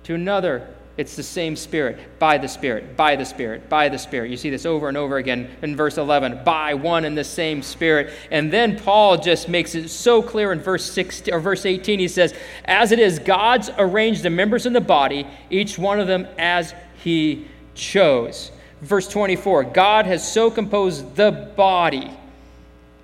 To 0.04 0.14
another, 0.14 0.66
it's 0.96 1.16
the 1.16 1.22
same 1.22 1.56
Spirit, 1.56 1.98
by 2.18 2.36
the 2.36 2.48
Spirit, 2.48 2.96
by 2.96 3.16
the 3.16 3.24
Spirit, 3.24 3.68
by 3.68 3.88
the 3.88 3.98
Spirit. 3.98 4.30
You 4.30 4.36
see 4.36 4.50
this 4.50 4.66
over 4.66 4.88
and 4.88 4.96
over 4.96 5.16
again 5.16 5.48
in 5.62 5.74
verse 5.74 5.96
11, 5.96 6.40
by 6.44 6.74
one 6.74 7.04
and 7.04 7.16
the 7.16 7.24
same 7.24 7.62
Spirit. 7.62 8.12
And 8.30 8.52
then 8.52 8.78
Paul 8.78 9.16
just 9.16 9.48
makes 9.48 9.74
it 9.74 9.88
so 9.88 10.20
clear 10.20 10.52
in 10.52 10.60
verse 10.60 10.84
16 10.84 11.32
or 11.32 11.40
verse 11.40 11.64
18. 11.64 11.98
He 12.00 12.08
says, 12.08 12.34
"As 12.64 12.92
it 12.92 12.98
is 12.98 13.18
God's 13.18 13.70
arranged 13.78 14.22
the 14.22 14.30
members 14.30 14.66
in 14.66 14.72
the 14.72 14.80
body, 14.80 15.26
each 15.48 15.78
one 15.78 16.00
of 16.00 16.06
them 16.06 16.26
as 16.38 16.74
he 17.02 17.46
chose." 17.74 18.52
Verse 18.80 19.06
24, 19.08 19.64
God 19.64 20.06
has 20.06 20.30
so 20.30 20.50
composed 20.50 21.14
the 21.16 21.30
body. 21.56 22.10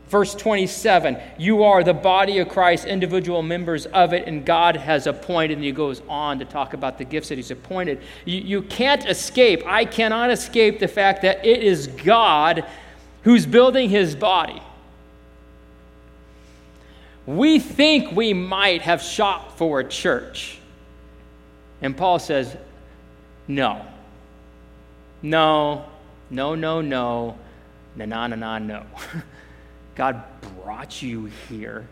Verse 0.08 0.34
27, 0.36 1.18
you 1.36 1.64
are 1.64 1.82
the 1.82 1.92
body 1.92 2.38
of 2.38 2.48
Christ, 2.48 2.84
individual 2.84 3.42
members 3.42 3.86
of 3.86 4.12
it, 4.12 4.28
and 4.28 4.46
God 4.46 4.76
has 4.76 5.08
appointed. 5.08 5.54
And 5.58 5.64
he 5.64 5.72
goes 5.72 6.00
on 6.08 6.38
to 6.38 6.44
talk 6.44 6.74
about 6.74 6.96
the 6.96 7.04
gifts 7.04 7.28
that 7.28 7.34
he's 7.34 7.50
appointed. 7.50 8.00
You, 8.24 8.40
you 8.40 8.62
can't 8.62 9.04
escape, 9.04 9.64
I 9.66 9.84
cannot 9.84 10.30
escape 10.30 10.78
the 10.78 10.88
fact 10.88 11.22
that 11.22 11.44
it 11.44 11.62
is 11.62 11.88
God 11.88 12.64
who's 13.22 13.44
building 13.44 13.90
his 13.90 14.14
body. 14.14 14.62
We 17.26 17.58
think 17.58 18.12
we 18.12 18.32
might 18.32 18.82
have 18.82 19.02
shot 19.02 19.58
for 19.58 19.80
a 19.80 19.84
church. 19.84 20.58
And 21.82 21.96
Paul 21.96 22.20
says, 22.20 22.56
no. 23.48 23.84
No, 25.26 25.84
no, 26.30 26.54
no, 26.54 26.80
no, 26.80 27.36
na 27.96 28.04
na 28.04 28.28
na 28.28 28.36
na, 28.36 28.58
no. 28.60 28.86
God 29.96 30.22
brought 30.62 31.02
you 31.02 31.24
here. 31.48 31.84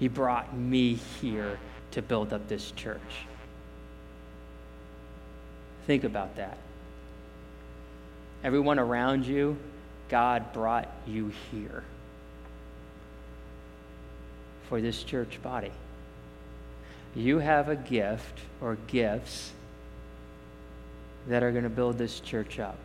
He 0.00 0.08
brought 0.08 0.56
me 0.56 0.94
here 1.20 1.60
to 1.92 2.02
build 2.02 2.32
up 2.32 2.48
this 2.48 2.72
church. 2.72 3.26
Think 5.86 6.02
about 6.02 6.34
that. 6.34 6.58
Everyone 8.42 8.80
around 8.80 9.24
you, 9.24 9.56
God 10.08 10.52
brought 10.52 10.88
you 11.06 11.30
here 11.52 11.84
for 14.68 14.80
this 14.80 15.04
church 15.04 15.40
body. 15.44 15.70
You 17.14 17.38
have 17.38 17.68
a 17.68 17.76
gift 17.76 18.40
or 18.60 18.76
gifts 18.88 19.52
that 21.26 21.42
are 21.42 21.50
going 21.50 21.64
to 21.64 21.70
build 21.70 21.98
this 21.98 22.20
church 22.20 22.58
up. 22.58 22.78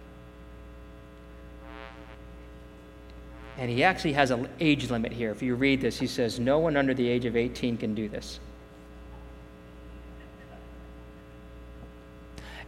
And 3.58 3.69
he 3.69 3.84
actually 3.84 4.13
has 4.13 4.32
an 4.32 4.50
age 4.60 4.89
limit 4.89 5.13
here. 5.13 5.32
If 5.32 5.41
you 5.41 5.56
read 5.56 5.80
this, 5.80 5.98
he 5.98 6.08
says, 6.08 6.39
No 6.39 6.60
one 6.60 6.76
under 6.76 6.93
the 6.93 7.08
age 7.08 7.26
of 7.26 7.38
18 7.38 7.78
can 7.78 7.95
do 7.95 8.10
this. 8.10 8.39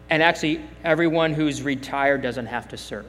And 0.09 0.23
actually, 0.23 0.61
everyone 0.85 1.33
who's 1.33 1.61
retired 1.61 2.21
doesn't 2.21 2.45
have 2.45 2.69
to 2.69 2.77
serve. 2.77 3.05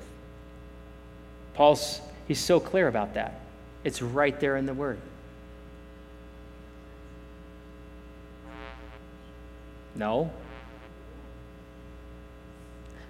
Paul's, 1.55 2.01
he's 2.27 2.41
so 2.41 2.59
clear 2.59 2.89
about 2.89 3.15
that. 3.15 3.41
It's 3.85 4.03
right 4.03 4.39
there 4.41 4.57
in 4.57 4.67
the 4.67 4.75
Word. 4.75 4.99
No. 9.95 10.33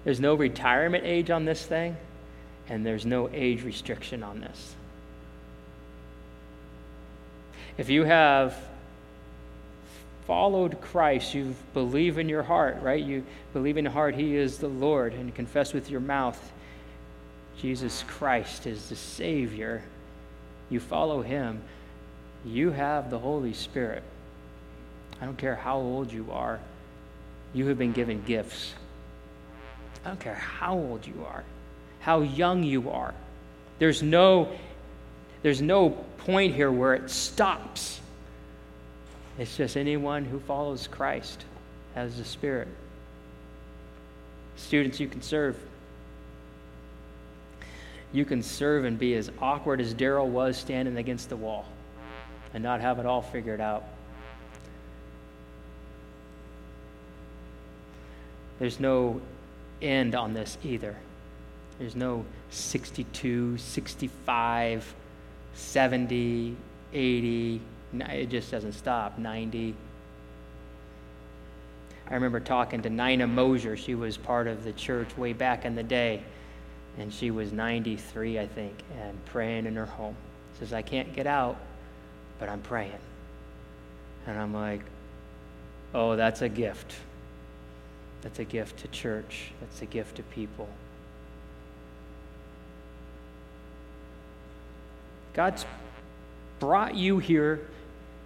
There's 0.03 0.19
no 0.19 0.35
retirement 0.35 1.03
age 1.05 1.29
on 1.29 1.45
this 1.45 1.65
thing, 1.65 1.97
and 2.67 2.85
there's 2.85 3.05
no 3.05 3.29
age 3.33 3.63
restriction 3.63 4.23
on 4.23 4.39
this. 4.39 4.75
If 7.77 7.89
you 7.89 8.03
have 8.03 8.57
followed 10.27 10.79
Christ, 10.81 11.33
you 11.33 11.55
believe 11.73 12.17
in 12.17 12.29
your 12.29 12.43
heart, 12.43 12.81
right? 12.81 13.03
You 13.03 13.23
believe 13.53 13.77
in 13.77 13.85
your 13.85 13.93
heart 13.93 14.15
He 14.15 14.35
is 14.35 14.57
the 14.57 14.67
Lord, 14.67 15.13
and 15.13 15.33
confess 15.33 15.73
with 15.73 15.89
your 15.89 16.01
mouth 16.01 16.51
Jesus 17.61 18.03
Christ 18.07 18.67
is 18.67 18.87
the 18.87 18.95
Savior. 18.95 19.83
You 20.69 20.79
follow 20.79 21.21
Him, 21.21 21.61
you 22.45 22.71
have 22.71 23.09
the 23.09 23.19
Holy 23.19 23.53
Spirit. 23.53 24.03
I 25.21 25.25
don't 25.25 25.37
care 25.37 25.55
how 25.55 25.77
old 25.77 26.11
you 26.11 26.27
are, 26.31 26.59
you 27.53 27.67
have 27.67 27.77
been 27.77 27.91
given 27.91 28.23
gifts. 28.23 28.73
I 30.03 30.09
don't 30.09 30.19
care 30.19 30.35
how 30.35 30.75
old 30.75 31.05
you 31.05 31.25
are, 31.27 31.43
how 31.99 32.21
young 32.21 32.63
you 32.63 32.89
are. 32.89 33.13
There's 33.79 34.01
no, 34.01 34.49
there's 35.41 35.61
no 35.61 35.89
point 36.19 36.55
here 36.55 36.71
where 36.71 36.93
it 36.93 37.09
stops. 37.09 37.99
It's 39.37 39.55
just 39.55 39.77
anyone 39.77 40.25
who 40.25 40.39
follows 40.39 40.87
Christ 40.87 41.45
has 41.95 42.17
the 42.17 42.25
Spirit. 42.25 42.67
Students, 44.57 44.99
you 44.99 45.07
can 45.07 45.21
serve. 45.21 45.57
You 48.11 48.25
can 48.25 48.43
serve 48.43 48.85
and 48.85 48.97
be 48.97 49.15
as 49.15 49.31
awkward 49.39 49.79
as 49.79 49.93
Daryl 49.93 50.27
was 50.27 50.57
standing 50.57 50.97
against 50.97 51.29
the 51.29 51.37
wall 51.37 51.65
and 52.53 52.63
not 52.63 52.81
have 52.81 52.99
it 52.99 53.05
all 53.05 53.21
figured 53.21 53.61
out. 53.61 53.83
There's 58.59 58.79
no 58.79 59.21
end 59.81 60.15
on 60.15 60.33
this 60.33 60.57
either. 60.63 60.95
There's 61.77 61.95
no 61.95 62.25
62, 62.49 63.57
65, 63.57 64.95
70, 65.53 66.55
80. 66.93 67.61
It 67.93 68.29
just 68.29 68.51
doesn't 68.51 68.73
stop. 68.73 69.17
90. 69.17 69.75
I 72.09 72.13
remember 72.13 72.39
talking 72.39 72.81
to 72.81 72.89
Nina 72.89 73.27
Mosier. 73.27 73.77
She 73.77 73.95
was 73.95 74.17
part 74.17 74.47
of 74.47 74.63
the 74.63 74.73
church 74.73 75.15
way 75.17 75.33
back 75.33 75.65
in 75.65 75.75
the 75.75 75.83
day. 75.83 76.23
And 76.97 77.13
she 77.13 77.31
was 77.31 77.53
93, 77.53 78.39
I 78.39 78.47
think, 78.47 78.73
and 78.99 79.23
praying 79.25 79.65
in 79.65 79.75
her 79.75 79.85
home. 79.85 80.15
Says, 80.59 80.73
I 80.73 80.81
can't 80.81 81.13
get 81.13 81.27
out, 81.27 81.57
but 82.39 82.49
I'm 82.49 82.61
praying. 82.61 82.91
And 84.27 84.37
I'm 84.37 84.53
like, 84.53 84.81
oh, 85.93 86.15
that's 86.15 86.41
a 86.41 86.49
gift. 86.49 86.93
That's 88.21 88.39
a 88.39 88.43
gift 88.43 88.79
to 88.79 88.87
church. 88.89 89.51
That's 89.59 89.81
a 89.81 89.85
gift 89.85 90.17
to 90.17 90.23
people. 90.23 90.67
God's 95.33 95.65
brought 96.59 96.95
you 96.95 97.19
here. 97.19 97.67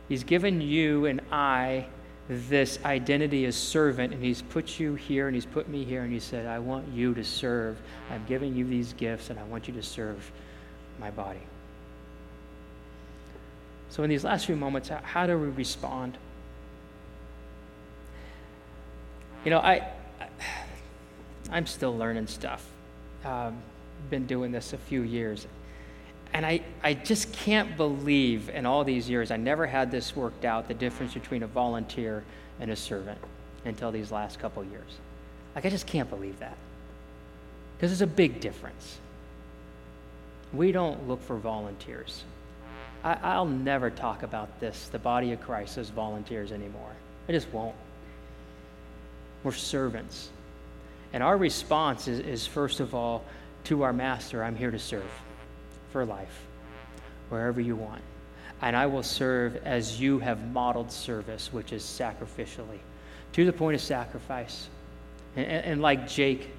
He's 0.09 0.23
given 0.23 0.61
you 0.61 1.05
and 1.05 1.21
I 1.31 1.85
this 2.29 2.79
identity 2.85 3.45
as 3.45 3.55
servant, 3.55 4.13
and 4.13 4.23
He's 4.23 4.41
put 4.41 4.79
you 4.79 4.95
here 4.95 5.27
and 5.27 5.35
He's 5.35 5.45
put 5.45 5.67
me 5.67 5.83
here, 5.83 6.03
and 6.03 6.11
He 6.11 6.19
said, 6.19 6.45
I 6.45 6.59
want 6.59 6.87
you 6.93 7.13
to 7.13 7.23
serve. 7.23 7.77
I'm 8.09 8.23
giving 8.27 8.55
you 8.55 8.65
these 8.65 8.93
gifts, 8.93 9.29
and 9.29 9.39
I 9.39 9.43
want 9.43 9.67
you 9.67 9.73
to 9.75 9.83
serve 9.83 10.31
my 10.99 11.11
body. 11.11 11.41
So, 13.89 14.03
in 14.03 14.09
these 14.09 14.23
last 14.23 14.45
few 14.45 14.55
moments, 14.55 14.89
how 14.89 15.27
do 15.27 15.37
we 15.37 15.49
respond? 15.49 16.17
You 19.43 19.49
know, 19.49 19.59
I, 19.59 19.85
I 21.49 21.57
am 21.57 21.67
still 21.67 21.97
learning 21.97 22.27
stuff. 22.27 22.65
Um, 23.25 23.57
been 24.09 24.25
doing 24.25 24.51
this 24.51 24.73
a 24.73 24.77
few 24.77 25.01
years, 25.01 25.47
and 26.33 26.45
I, 26.45 26.61
I 26.81 26.93
just 26.93 27.31
can't 27.33 27.75
believe 27.75 28.49
in 28.49 28.65
all 28.65 28.83
these 28.83 29.09
years 29.09 29.31
I 29.31 29.37
never 29.37 29.65
had 29.65 29.91
this 29.91 30.15
worked 30.15 30.45
out 30.45 30.67
the 30.67 30.73
difference 30.73 31.13
between 31.13 31.43
a 31.43 31.47
volunteer 31.47 32.23
and 32.59 32.71
a 32.71 32.75
servant 32.75 33.19
until 33.65 33.91
these 33.91 34.11
last 34.11 34.39
couple 34.39 34.63
years. 34.63 34.97
Like 35.55 35.65
I 35.65 35.69
just 35.69 35.87
can't 35.87 36.09
believe 36.09 36.39
that 36.39 36.57
because 37.77 37.91
it's 37.91 38.01
a 38.01 38.07
big 38.07 38.39
difference. 38.39 38.97
We 40.53 40.71
don't 40.71 41.07
look 41.07 41.21
for 41.21 41.37
volunteers. 41.37 42.23
I, 43.03 43.17
I'll 43.21 43.45
never 43.45 43.89
talk 43.89 44.23
about 44.23 44.59
this, 44.59 44.87
the 44.89 44.99
body 44.99 45.33
of 45.33 45.41
Christ, 45.41 45.77
as 45.77 45.89
volunteers 45.89 46.51
anymore. 46.51 46.91
I 47.27 47.31
just 47.33 47.51
won't. 47.51 47.75
We're 49.43 49.51
servants. 49.51 50.29
And 51.11 51.21
our 51.21 51.37
response 51.37 52.07
is, 52.07 52.19
is 52.19 52.47
first 52.47 52.79
of 52.79 52.95
all, 52.95 53.23
to 53.65 53.83
our 53.83 53.93
master, 53.93 54.43
I'm 54.43 54.55
here 54.55 54.71
to 54.71 54.79
serve 54.79 55.09
for 55.91 56.05
life, 56.05 56.45
wherever 57.29 57.61
you 57.61 57.75
want. 57.75 58.01
And 58.61 58.75
I 58.75 58.87
will 58.87 59.03
serve 59.03 59.57
as 59.65 59.99
you 59.99 60.19
have 60.19 60.51
modeled 60.51 60.91
service, 60.91 61.51
which 61.51 61.71
is 61.73 61.83
sacrificially, 61.83 62.79
to 63.33 63.45
the 63.45 63.53
point 63.53 63.75
of 63.75 63.81
sacrifice. 63.81 64.67
And, 65.35 65.45
and 65.45 65.81
like 65.81 66.07
Jake 66.07 66.49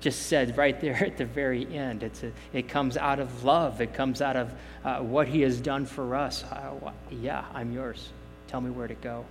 just 0.00 0.26
said 0.26 0.56
right 0.58 0.78
there 0.80 1.02
at 1.02 1.16
the 1.16 1.24
very 1.24 1.66
end, 1.74 2.02
it's 2.02 2.22
a, 2.22 2.32
it 2.52 2.68
comes 2.68 2.96
out 2.96 3.18
of 3.18 3.44
love, 3.44 3.80
it 3.80 3.94
comes 3.94 4.20
out 4.20 4.36
of 4.36 4.52
uh, 4.84 4.98
what 4.98 5.26
he 5.26 5.40
has 5.40 5.60
done 5.60 5.86
for 5.86 6.14
us. 6.14 6.44
Uh, 6.44 6.92
yeah, 7.10 7.44
I'm 7.54 7.72
yours. 7.72 8.10
Tell 8.46 8.60
me 8.60 8.70
where 8.70 8.88
to 8.88 8.94
go. 8.94 9.24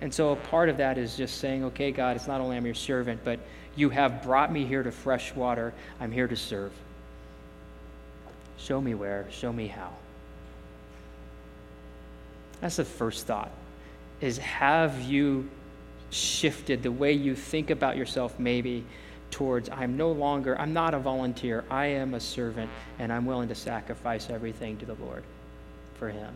And 0.00 0.12
so 0.12 0.30
a 0.30 0.36
part 0.36 0.68
of 0.68 0.76
that 0.76 0.98
is 0.98 1.16
just 1.16 1.38
saying, 1.38 1.64
okay, 1.64 1.90
God, 1.90 2.16
it's 2.16 2.26
not 2.26 2.40
only 2.40 2.56
I'm 2.56 2.66
your 2.66 2.74
servant, 2.74 3.20
but 3.24 3.40
you 3.76 3.90
have 3.90 4.22
brought 4.22 4.52
me 4.52 4.64
here 4.66 4.82
to 4.82 4.90
fresh 4.90 5.34
water. 5.34 5.72
I'm 6.00 6.12
here 6.12 6.28
to 6.28 6.36
serve. 6.36 6.72
Show 8.58 8.80
me 8.80 8.94
where, 8.94 9.26
show 9.30 9.52
me 9.52 9.68
how. 9.68 9.92
That's 12.60 12.76
the 12.76 12.84
first 12.84 13.26
thought. 13.26 13.50
Is 14.20 14.38
have 14.38 15.02
you 15.02 15.48
shifted 16.10 16.82
the 16.82 16.92
way 16.92 17.12
you 17.12 17.34
think 17.34 17.70
about 17.70 17.96
yourself 17.96 18.38
maybe 18.38 18.84
towards 19.30 19.68
I'm 19.68 19.96
no 19.96 20.12
longer 20.12 20.58
I'm 20.58 20.72
not 20.72 20.94
a 20.94 20.98
volunteer. 20.98 21.64
I 21.70 21.86
am 21.86 22.14
a 22.14 22.20
servant 22.20 22.70
and 22.98 23.12
I'm 23.12 23.26
willing 23.26 23.48
to 23.48 23.54
sacrifice 23.54 24.30
everything 24.30 24.78
to 24.78 24.86
the 24.86 24.94
Lord 24.94 25.24
for 25.98 26.08
him. 26.08 26.32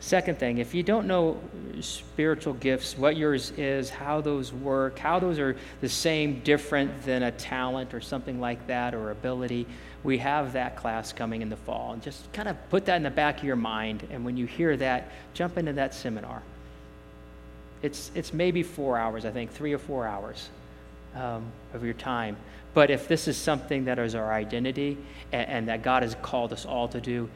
Second 0.00 0.38
thing, 0.38 0.58
if 0.58 0.74
you 0.74 0.84
don't 0.84 1.08
know 1.08 1.40
spiritual 1.80 2.54
gifts, 2.54 2.96
what 2.96 3.16
yours 3.16 3.50
is, 3.56 3.90
how 3.90 4.20
those 4.20 4.52
work, 4.52 4.98
how 4.98 5.18
those 5.18 5.38
are 5.40 5.56
the 5.80 5.88
same, 5.88 6.40
different 6.40 7.04
than 7.04 7.24
a 7.24 7.32
talent 7.32 7.92
or 7.94 8.00
something 8.00 8.40
like 8.40 8.64
that 8.68 8.94
or 8.94 9.10
ability, 9.10 9.66
we 10.04 10.18
have 10.18 10.52
that 10.52 10.76
class 10.76 11.12
coming 11.12 11.42
in 11.42 11.50
the 11.50 11.56
fall. 11.56 11.92
And 11.92 12.02
just 12.02 12.32
kind 12.32 12.48
of 12.48 12.56
put 12.70 12.86
that 12.86 12.96
in 12.96 13.02
the 13.02 13.10
back 13.10 13.38
of 13.38 13.44
your 13.44 13.56
mind. 13.56 14.06
And 14.10 14.24
when 14.24 14.36
you 14.36 14.46
hear 14.46 14.76
that, 14.76 15.10
jump 15.34 15.58
into 15.58 15.72
that 15.74 15.94
seminar. 15.94 16.42
It's, 17.82 18.12
it's 18.14 18.32
maybe 18.32 18.62
four 18.62 18.98
hours, 18.98 19.24
I 19.24 19.30
think, 19.30 19.50
three 19.50 19.72
or 19.72 19.78
four 19.78 20.06
hours 20.06 20.48
um, 21.16 21.44
of 21.74 21.84
your 21.84 21.94
time. 21.94 22.36
But 22.72 22.90
if 22.90 23.08
this 23.08 23.26
is 23.26 23.36
something 23.36 23.86
that 23.86 23.98
is 23.98 24.14
our 24.14 24.32
identity 24.32 24.96
and, 25.32 25.48
and 25.48 25.68
that 25.68 25.82
God 25.82 26.04
has 26.04 26.14
called 26.22 26.52
us 26.52 26.64
all 26.64 26.86
to 26.88 27.00
do, 27.00 27.28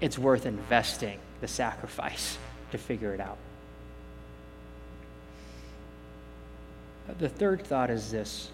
it's 0.00 0.18
worth 0.18 0.46
investing 0.46 1.20
the 1.40 1.48
sacrifice 1.48 2.38
to 2.72 2.78
figure 2.78 3.14
it 3.14 3.20
out. 3.20 3.38
The 7.18 7.28
third 7.28 7.66
thought 7.66 7.90
is 7.90 8.10
this 8.10 8.50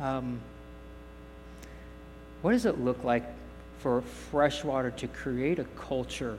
um, 0.00 0.40
What 2.42 2.52
does 2.52 2.66
it 2.66 2.80
look 2.80 3.04
like 3.04 3.24
for 3.78 4.02
freshwater 4.02 4.90
to 4.92 5.08
create 5.08 5.58
a 5.58 5.64
culture 5.76 6.38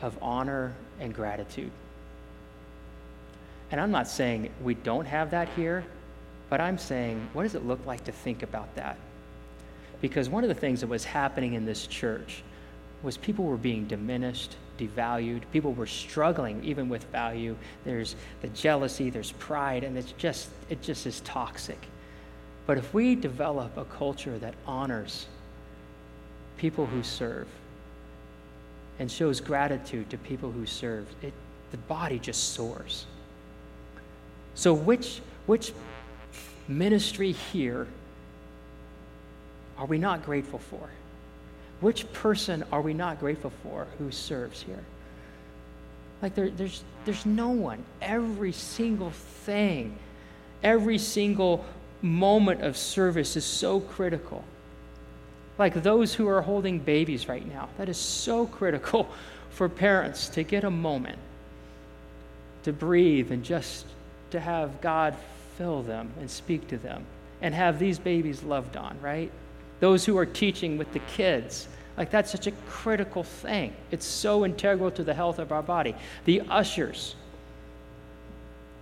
of 0.00 0.18
honor 0.20 0.74
and 1.00 1.14
gratitude? 1.14 1.70
And 3.70 3.80
I'm 3.80 3.90
not 3.90 4.08
saying 4.08 4.50
we 4.62 4.74
don't 4.74 5.06
have 5.06 5.30
that 5.30 5.48
here, 5.50 5.84
but 6.48 6.60
I'm 6.60 6.78
saying, 6.78 7.28
what 7.32 7.42
does 7.42 7.54
it 7.54 7.66
look 7.66 7.84
like 7.84 8.04
to 8.04 8.12
think 8.12 8.42
about 8.42 8.74
that? 8.76 8.96
Because 10.00 10.28
one 10.28 10.44
of 10.44 10.48
the 10.48 10.54
things 10.54 10.80
that 10.80 10.86
was 10.86 11.04
happening 11.04 11.54
in 11.54 11.64
this 11.64 11.86
church 11.86 12.42
was 13.06 13.16
people 13.16 13.44
were 13.44 13.56
being 13.56 13.86
diminished, 13.86 14.56
devalued. 14.78 15.42
People 15.52 15.72
were 15.72 15.86
struggling 15.86 16.62
even 16.64 16.88
with 16.88 17.04
value. 17.04 17.56
There's 17.84 18.16
the 18.42 18.48
jealousy, 18.48 19.10
there's 19.10 19.30
pride, 19.32 19.84
and 19.84 19.96
it's 19.96 20.10
just 20.12 20.48
it 20.68 20.82
just 20.82 21.06
is 21.06 21.20
toxic. 21.20 21.78
But 22.66 22.78
if 22.78 22.92
we 22.92 23.14
develop 23.14 23.76
a 23.76 23.84
culture 23.84 24.36
that 24.38 24.54
honors 24.66 25.26
people 26.58 26.84
who 26.84 27.04
serve 27.04 27.46
and 28.98 29.08
shows 29.10 29.40
gratitude 29.40 30.10
to 30.10 30.18
people 30.18 30.50
who 30.50 30.66
serve, 30.66 31.06
it, 31.22 31.32
the 31.70 31.76
body 31.76 32.18
just 32.18 32.54
soars. 32.54 33.06
So 34.56 34.74
which 34.74 35.20
which 35.46 35.72
ministry 36.66 37.30
here 37.30 37.86
are 39.78 39.86
we 39.86 39.96
not 39.96 40.24
grateful 40.24 40.58
for? 40.58 40.90
Which 41.80 42.10
person 42.12 42.64
are 42.72 42.80
we 42.80 42.94
not 42.94 43.20
grateful 43.20 43.52
for 43.62 43.86
who 43.98 44.10
serves 44.10 44.62
here? 44.62 44.82
Like 46.22 46.34
there, 46.34 46.50
there's, 46.50 46.82
there's 47.04 47.26
no 47.26 47.50
one. 47.50 47.84
Every 48.00 48.52
single 48.52 49.10
thing, 49.10 49.98
every 50.62 50.98
single 50.98 51.64
moment 52.00 52.62
of 52.62 52.76
service 52.76 53.36
is 53.36 53.44
so 53.44 53.80
critical. 53.80 54.42
Like 55.58 55.82
those 55.82 56.14
who 56.14 56.28
are 56.28 56.42
holding 56.42 56.78
babies 56.78 57.28
right 57.28 57.46
now, 57.46 57.68
that 57.78 57.88
is 57.88 57.98
so 57.98 58.46
critical 58.46 59.08
for 59.50 59.68
parents 59.68 60.28
to 60.30 60.42
get 60.42 60.64
a 60.64 60.70
moment 60.70 61.18
to 62.64 62.72
breathe 62.72 63.30
and 63.30 63.44
just 63.44 63.86
to 64.30 64.40
have 64.40 64.80
God 64.80 65.14
fill 65.56 65.82
them 65.82 66.10
and 66.20 66.30
speak 66.30 66.68
to 66.68 66.76
them 66.76 67.06
and 67.40 67.54
have 67.54 67.78
these 67.78 67.98
babies 67.98 68.42
loved 68.42 68.76
on, 68.76 69.00
right? 69.00 69.30
Those 69.80 70.04
who 70.04 70.16
are 70.16 70.26
teaching 70.26 70.78
with 70.78 70.92
the 70.92 71.00
kids. 71.00 71.68
Like, 71.96 72.10
that's 72.10 72.30
such 72.30 72.46
a 72.46 72.52
critical 72.68 73.22
thing. 73.22 73.74
It's 73.90 74.06
so 74.06 74.44
integral 74.44 74.90
to 74.92 75.04
the 75.04 75.14
health 75.14 75.38
of 75.38 75.52
our 75.52 75.62
body. 75.62 75.94
The 76.24 76.42
ushers, 76.42 77.14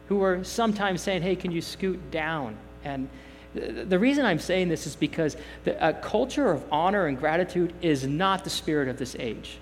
who 0.08 0.22
are 0.22 0.44
sometimes 0.44 1.00
saying, 1.00 1.22
hey, 1.22 1.36
can 1.36 1.50
you 1.50 1.62
scoot 1.62 2.10
down? 2.10 2.56
And 2.84 3.08
the 3.54 3.98
reason 3.98 4.24
I'm 4.24 4.38
saying 4.38 4.68
this 4.68 4.86
is 4.86 4.96
because 4.96 5.36
the, 5.64 5.88
a 5.88 5.92
culture 5.92 6.50
of 6.50 6.64
honor 6.72 7.06
and 7.06 7.16
gratitude 7.16 7.72
is 7.80 8.06
not 8.06 8.44
the 8.44 8.50
spirit 8.50 8.88
of 8.88 8.98
this 8.98 9.16
age. 9.18 9.58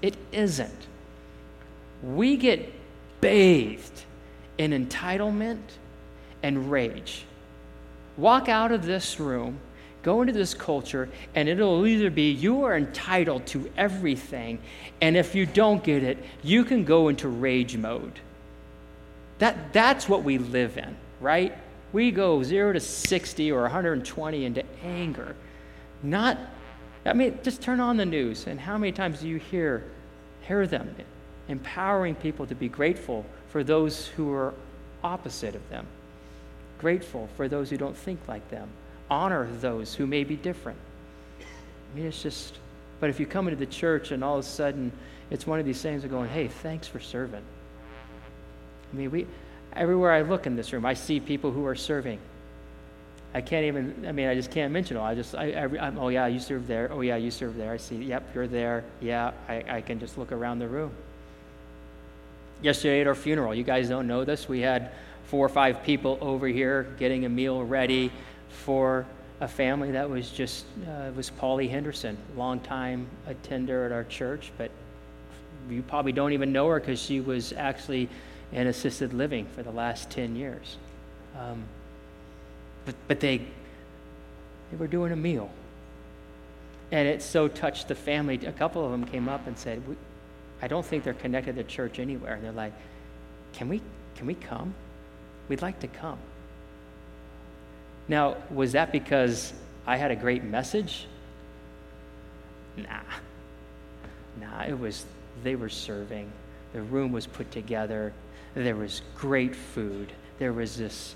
It 0.00 0.16
isn't. 0.32 0.86
We 2.02 2.36
get 2.36 2.72
bathed 3.20 4.02
in 4.58 4.72
entitlement 4.72 5.60
and 6.42 6.70
rage. 6.70 7.24
Walk 8.16 8.48
out 8.48 8.72
of 8.72 8.84
this 8.84 9.20
room, 9.20 9.60
go 10.02 10.20
into 10.20 10.32
this 10.32 10.54
culture, 10.54 11.08
and 11.34 11.48
it'll 11.48 11.86
either 11.86 12.10
be 12.10 12.30
you 12.30 12.64
are 12.64 12.76
entitled 12.76 13.46
to 13.46 13.70
everything, 13.76 14.58
and 15.00 15.16
if 15.16 15.34
you 15.34 15.46
don't 15.46 15.82
get 15.82 16.02
it, 16.02 16.18
you 16.42 16.64
can 16.64 16.84
go 16.84 17.08
into 17.08 17.28
rage 17.28 17.76
mode. 17.76 18.18
That, 19.38 19.72
that's 19.72 20.08
what 20.08 20.22
we 20.22 20.38
live 20.38 20.78
in, 20.78 20.96
right? 21.20 21.56
We 21.92 22.10
go 22.10 22.42
0 22.42 22.74
to 22.74 22.80
60 22.80 23.52
or 23.52 23.62
120 23.62 24.44
into 24.44 24.64
anger. 24.82 25.36
Not, 26.02 26.38
I 27.04 27.12
mean, 27.12 27.38
just 27.42 27.62
turn 27.62 27.80
on 27.80 27.96
the 27.96 28.06
news, 28.06 28.46
and 28.46 28.58
how 28.58 28.78
many 28.78 28.92
times 28.92 29.20
do 29.20 29.28
you 29.28 29.36
hear, 29.36 29.84
hear 30.42 30.66
them 30.66 30.94
empowering 31.48 32.14
people 32.14 32.46
to 32.46 32.54
be 32.54 32.68
grateful 32.68 33.26
for 33.48 33.62
those 33.62 34.06
who 34.08 34.32
are 34.32 34.54
opposite 35.02 35.54
of 35.54 35.68
them, 35.68 35.86
grateful 36.78 37.28
for 37.36 37.48
those 37.48 37.70
who 37.70 37.76
don't 37.76 37.96
think 37.96 38.20
like 38.28 38.48
them, 38.50 38.68
honor 39.12 39.48
those 39.60 39.94
who 39.94 40.06
may 40.06 40.24
be 40.24 40.36
different. 40.36 40.78
I 41.40 41.96
mean, 41.96 42.06
it's 42.06 42.22
just, 42.22 42.54
but 42.98 43.10
if 43.10 43.20
you 43.20 43.26
come 43.26 43.46
into 43.46 43.58
the 43.58 43.70
church 43.70 44.10
and 44.10 44.24
all 44.24 44.38
of 44.38 44.44
a 44.44 44.48
sudden 44.48 44.90
it's 45.30 45.46
one 45.46 45.60
of 45.60 45.66
these 45.66 45.80
things 45.80 46.04
of 46.04 46.10
going, 46.10 46.30
hey, 46.30 46.48
thanks 46.48 46.88
for 46.88 47.00
serving. 47.00 47.42
I 48.92 48.96
mean, 48.96 49.10
we, 49.10 49.26
Everywhere 49.74 50.12
I 50.12 50.20
look 50.20 50.46
in 50.46 50.54
this 50.54 50.72
room, 50.72 50.84
I 50.84 50.94
see 50.94 51.18
people 51.18 51.50
who 51.50 51.64
are 51.66 51.74
serving. 51.74 52.18
I 53.34 53.40
can't 53.40 53.64
even, 53.64 54.04
I 54.06 54.12
mean, 54.12 54.28
I 54.28 54.34
just 54.34 54.50
can't 54.50 54.70
mention 54.70 54.98
all. 54.98 55.06
I 55.06 55.14
just, 55.14 55.34
I, 55.34 55.46
am 55.46 55.98
oh 55.98 56.08
yeah, 56.08 56.26
you 56.26 56.38
serve 56.38 56.66
there. 56.66 56.90
Oh 56.92 57.00
yeah, 57.00 57.16
you 57.16 57.30
serve 57.30 57.56
there. 57.56 57.72
I 57.72 57.78
see, 57.78 57.96
yep, 57.96 58.22
you're 58.34 58.46
there. 58.46 58.84
Yeah, 59.00 59.32
I, 59.48 59.64
I 59.68 59.80
can 59.80 59.98
just 59.98 60.18
look 60.18 60.30
around 60.30 60.58
the 60.58 60.68
room. 60.68 60.92
Yesterday 62.60 63.00
at 63.00 63.06
our 63.06 63.14
funeral, 63.14 63.54
you 63.54 63.64
guys 63.64 63.88
don't 63.88 64.06
know 64.06 64.24
this, 64.24 64.48
we 64.48 64.60
had 64.60 64.92
four 65.24 65.46
or 65.46 65.48
five 65.48 65.82
people 65.82 66.18
over 66.20 66.46
here 66.46 66.94
getting 66.98 67.24
a 67.24 67.28
meal 67.28 67.64
ready 67.64 68.12
for 68.52 69.06
a 69.40 69.48
family 69.48 69.90
that 69.90 70.08
was 70.08 70.30
just, 70.30 70.64
uh, 70.86 71.10
was 71.16 71.30
Polly 71.30 71.66
Henderson, 71.66 72.16
longtime 72.36 73.08
attender 73.26 73.84
at 73.84 73.92
our 73.92 74.04
church, 74.04 74.52
but 74.56 74.70
you 75.68 75.82
probably 75.82 76.12
don't 76.12 76.32
even 76.32 76.52
know 76.52 76.68
her 76.68 76.78
because 76.78 77.00
she 77.00 77.20
was 77.20 77.52
actually 77.52 78.08
in 78.52 78.66
assisted 78.66 79.12
living 79.12 79.46
for 79.46 79.62
the 79.62 79.70
last 79.70 80.10
10 80.10 80.36
years. 80.36 80.76
Um, 81.38 81.64
but, 82.84 82.94
but 83.08 83.20
they, 83.20 83.38
they 83.38 84.76
were 84.76 84.86
doing 84.86 85.12
a 85.12 85.16
meal. 85.16 85.50
And 86.90 87.08
it 87.08 87.22
so 87.22 87.48
touched 87.48 87.88
the 87.88 87.94
family. 87.94 88.38
A 88.46 88.52
couple 88.52 88.84
of 88.84 88.90
them 88.92 89.04
came 89.04 89.28
up 89.28 89.46
and 89.46 89.58
said, 89.58 89.82
I 90.60 90.68
don't 90.68 90.84
think 90.84 91.04
they're 91.04 91.14
connected 91.14 91.56
to 91.56 91.64
church 91.64 91.98
anywhere. 91.98 92.34
And 92.34 92.44
they're 92.44 92.52
like, 92.52 92.74
can 93.54 93.68
we, 93.68 93.80
can 94.14 94.26
we 94.26 94.34
come? 94.34 94.74
We'd 95.48 95.62
like 95.62 95.80
to 95.80 95.88
come. 95.88 96.18
Now, 98.12 98.36
was 98.50 98.72
that 98.72 98.92
because 98.92 99.54
I 99.86 99.96
had 99.96 100.10
a 100.10 100.16
great 100.16 100.44
message? 100.44 101.06
Nah. 102.76 103.00
Nah, 104.38 104.64
it 104.64 104.78
was, 104.78 105.06
they 105.42 105.56
were 105.56 105.70
serving. 105.70 106.30
The 106.74 106.82
room 106.82 107.10
was 107.10 107.26
put 107.26 107.50
together. 107.50 108.12
There 108.52 108.76
was 108.76 109.00
great 109.16 109.56
food. 109.56 110.12
There 110.38 110.52
was 110.52 110.76
this, 110.76 111.14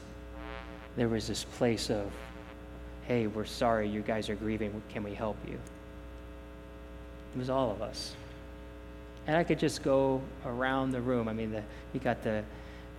there 0.96 1.10
was 1.10 1.28
this 1.28 1.44
place 1.44 1.90
of, 1.90 2.10
hey, 3.02 3.26
we're 3.26 3.44
sorry 3.44 3.86
you 3.86 4.00
guys 4.00 4.30
are 4.30 4.36
grieving. 4.36 4.82
Can 4.88 5.02
we 5.02 5.12
help 5.12 5.36
you? 5.46 5.58
It 7.34 7.38
was 7.38 7.50
all 7.50 7.70
of 7.70 7.82
us. 7.82 8.16
And 9.26 9.36
I 9.36 9.44
could 9.44 9.58
just 9.58 9.82
go 9.82 10.22
around 10.46 10.92
the 10.92 11.02
room. 11.02 11.28
I 11.28 11.34
mean, 11.34 11.52
the, 11.52 11.62
you 11.92 12.00
got 12.00 12.22
the 12.22 12.42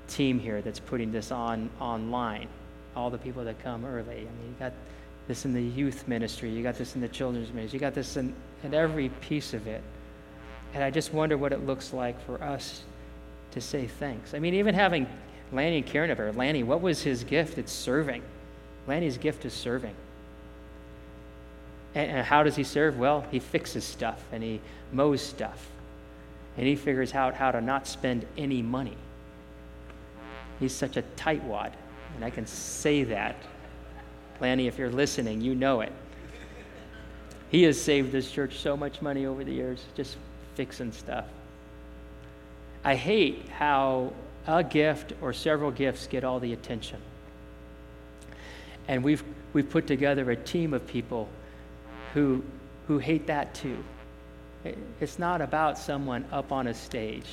team 0.07 0.37
here 0.37 0.61
that's 0.61 0.79
putting 0.79 1.11
this 1.11 1.31
on 1.31 1.71
online. 1.79 2.47
All 2.97 3.11
the 3.11 3.17
people 3.19 3.43
that 3.43 3.61
come 3.63 3.85
early. 3.85 4.15
I 4.15 4.15
mean, 4.15 4.47
you 4.47 4.55
got 4.57 4.73
this 5.27 5.45
in 5.45 5.53
the 5.53 5.61
youth 5.61 6.07
ministry. 6.07 6.49
You 6.49 6.63
got 6.63 6.75
this 6.75 6.95
in 6.95 7.01
the 7.01 7.07
children's 7.07 7.53
ministry. 7.53 7.77
You 7.77 7.79
got 7.79 7.93
this 7.93 8.17
in, 8.17 8.33
in 8.63 8.73
every 8.73 9.09
piece 9.21 9.53
of 9.53 9.67
it. 9.67 9.83
And 10.73 10.83
I 10.83 10.89
just 10.89 11.13
wonder 11.13 11.37
what 11.37 11.53
it 11.53 11.65
looks 11.65 11.93
like 11.93 12.19
for 12.25 12.41
us 12.41 12.81
to 13.51 13.61
say 13.61 13.85
thanks. 13.85 14.33
I 14.33 14.39
mean, 14.39 14.55
even 14.55 14.73
having 14.73 15.07
Lanny 15.51 15.77
and 15.77 15.85
Karen 15.85 16.09
up 16.09 16.17
here. 16.17 16.31
Lanny, 16.31 16.63
what 16.63 16.81
was 16.81 17.03
his 17.03 17.23
gift? 17.23 17.59
It's 17.59 17.71
serving. 17.71 18.23
Lanny's 18.87 19.17
gift 19.17 19.45
is 19.45 19.53
serving. 19.53 19.93
And, 21.93 22.11
and 22.11 22.25
how 22.25 22.41
does 22.41 22.55
he 22.55 22.63
serve? 22.63 22.97
Well, 22.97 23.25
he 23.29 23.37
fixes 23.37 23.83
stuff 23.83 24.23
and 24.31 24.41
he 24.41 24.59
mows 24.91 25.21
stuff. 25.21 25.67
And 26.57 26.65
he 26.65 26.75
figures 26.75 27.13
out 27.13 27.35
how 27.35 27.51
to 27.51 27.61
not 27.61 27.85
spend 27.85 28.25
any 28.37 28.63
money. 28.63 28.97
He's 30.59 30.73
such 30.73 30.97
a 30.97 31.03
tightwad. 31.15 31.73
And 32.17 32.25
I 32.25 32.31
can 32.31 32.45
say 32.47 33.03
that. 33.05 33.35
Lanny, 34.41 34.67
if 34.67 34.77
you're 34.77 34.91
listening, 34.91 35.39
you 35.39 35.55
know 35.55 35.81
it. 35.81 35.93
He 37.49 37.63
has 37.63 37.79
saved 37.79 38.11
this 38.11 38.29
church 38.29 38.57
so 38.57 38.75
much 38.75 39.01
money 39.01 39.25
over 39.25 39.43
the 39.43 39.53
years, 39.53 39.85
just 39.95 40.17
fixing 40.55 40.91
stuff. 40.91 41.25
I 42.83 42.95
hate 42.95 43.47
how 43.49 44.13
a 44.47 44.63
gift 44.63 45.13
or 45.21 45.31
several 45.31 45.71
gifts 45.71 46.07
get 46.07 46.23
all 46.23 46.39
the 46.39 46.53
attention. 46.53 46.99
And 48.87 49.03
we've, 49.03 49.23
we've 49.53 49.69
put 49.69 49.85
together 49.87 50.29
a 50.31 50.35
team 50.35 50.73
of 50.73 50.87
people 50.87 51.29
who, 52.13 52.43
who 52.87 52.97
hate 52.97 53.27
that 53.27 53.53
too. 53.53 53.83
It's 54.99 55.19
not 55.19 55.41
about 55.41 55.77
someone 55.77 56.25
up 56.31 56.51
on 56.51 56.67
a 56.67 56.73
stage. 56.73 57.27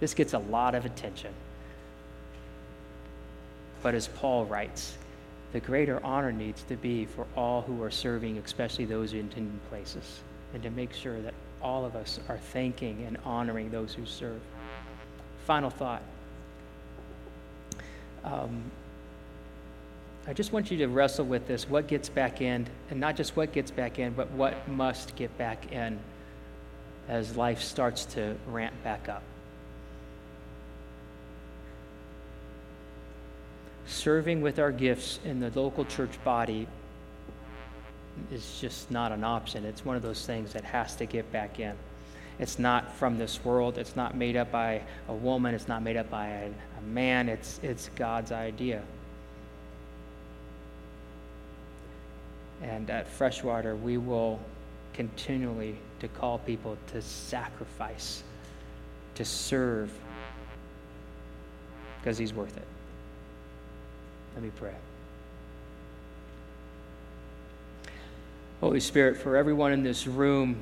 This 0.00 0.14
gets 0.14 0.32
a 0.32 0.38
lot 0.38 0.74
of 0.74 0.86
attention. 0.86 1.32
But 3.84 3.94
as 3.94 4.08
Paul 4.08 4.46
writes, 4.46 4.96
the 5.52 5.60
greater 5.60 6.02
honor 6.02 6.32
needs 6.32 6.62
to 6.64 6.76
be 6.76 7.04
for 7.04 7.26
all 7.36 7.60
who 7.60 7.82
are 7.82 7.90
serving, 7.90 8.38
especially 8.38 8.86
those 8.86 9.12
in 9.12 9.20
intended 9.20 9.68
places, 9.68 10.20
and 10.54 10.62
to 10.62 10.70
make 10.70 10.94
sure 10.94 11.20
that 11.20 11.34
all 11.60 11.84
of 11.84 11.94
us 11.94 12.18
are 12.30 12.38
thanking 12.38 13.04
and 13.06 13.18
honoring 13.26 13.70
those 13.70 13.92
who 13.92 14.06
serve. 14.06 14.40
Final 15.46 15.68
thought. 15.68 16.00
Um, 18.24 18.62
I 20.26 20.32
just 20.32 20.54
want 20.54 20.70
you 20.70 20.78
to 20.78 20.86
wrestle 20.86 21.26
with 21.26 21.46
this 21.46 21.68
what 21.68 21.86
gets 21.86 22.08
back 22.08 22.40
in, 22.40 22.66
and 22.88 22.98
not 22.98 23.16
just 23.16 23.36
what 23.36 23.52
gets 23.52 23.70
back 23.70 23.98
in, 23.98 24.14
but 24.14 24.30
what 24.30 24.66
must 24.66 25.14
get 25.14 25.36
back 25.36 25.72
in 25.72 25.98
as 27.06 27.36
life 27.36 27.60
starts 27.60 28.06
to 28.06 28.34
ramp 28.46 28.74
back 28.82 29.10
up. 29.10 29.22
Serving 33.86 34.40
with 34.40 34.58
our 34.58 34.72
gifts 34.72 35.20
in 35.24 35.40
the 35.40 35.50
local 35.58 35.84
church 35.84 36.22
body 36.24 36.66
is 38.32 38.58
just 38.60 38.90
not 38.90 39.12
an 39.12 39.24
option. 39.24 39.64
It's 39.64 39.84
one 39.84 39.96
of 39.96 40.02
those 40.02 40.24
things 40.24 40.52
that 40.52 40.64
has 40.64 40.96
to 40.96 41.06
get 41.06 41.30
back 41.32 41.60
in. 41.60 41.74
It's 42.38 42.58
not 42.58 42.92
from 42.96 43.18
this 43.18 43.44
world. 43.44 43.78
It's 43.78 43.94
not 43.94 44.16
made 44.16 44.36
up 44.36 44.50
by 44.50 44.82
a 45.08 45.12
woman. 45.12 45.54
It's 45.54 45.68
not 45.68 45.82
made 45.82 45.96
up 45.96 46.10
by 46.10 46.26
a, 46.26 46.46
a 46.48 46.82
man. 46.82 47.28
It's, 47.28 47.60
it's 47.62 47.90
God's 47.94 48.32
idea. 48.32 48.82
And 52.62 52.88
at 52.90 53.08
Freshwater, 53.08 53.76
we 53.76 53.98
will 53.98 54.40
continually 54.94 55.76
to 56.00 56.08
call 56.08 56.38
people 56.38 56.78
to 56.92 57.02
sacrifice, 57.02 58.22
to 59.16 59.24
serve, 59.24 59.92
because 62.00 62.16
he's 62.16 62.32
worth 62.32 62.56
it. 62.56 62.66
Let 64.34 64.42
me 64.42 64.50
pray. 64.56 64.74
Holy 68.60 68.80
Spirit, 68.80 69.16
for 69.16 69.36
everyone 69.36 69.72
in 69.72 69.82
this 69.82 70.06
room 70.06 70.56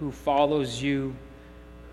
who 0.00 0.10
follows 0.10 0.82
you, 0.82 1.14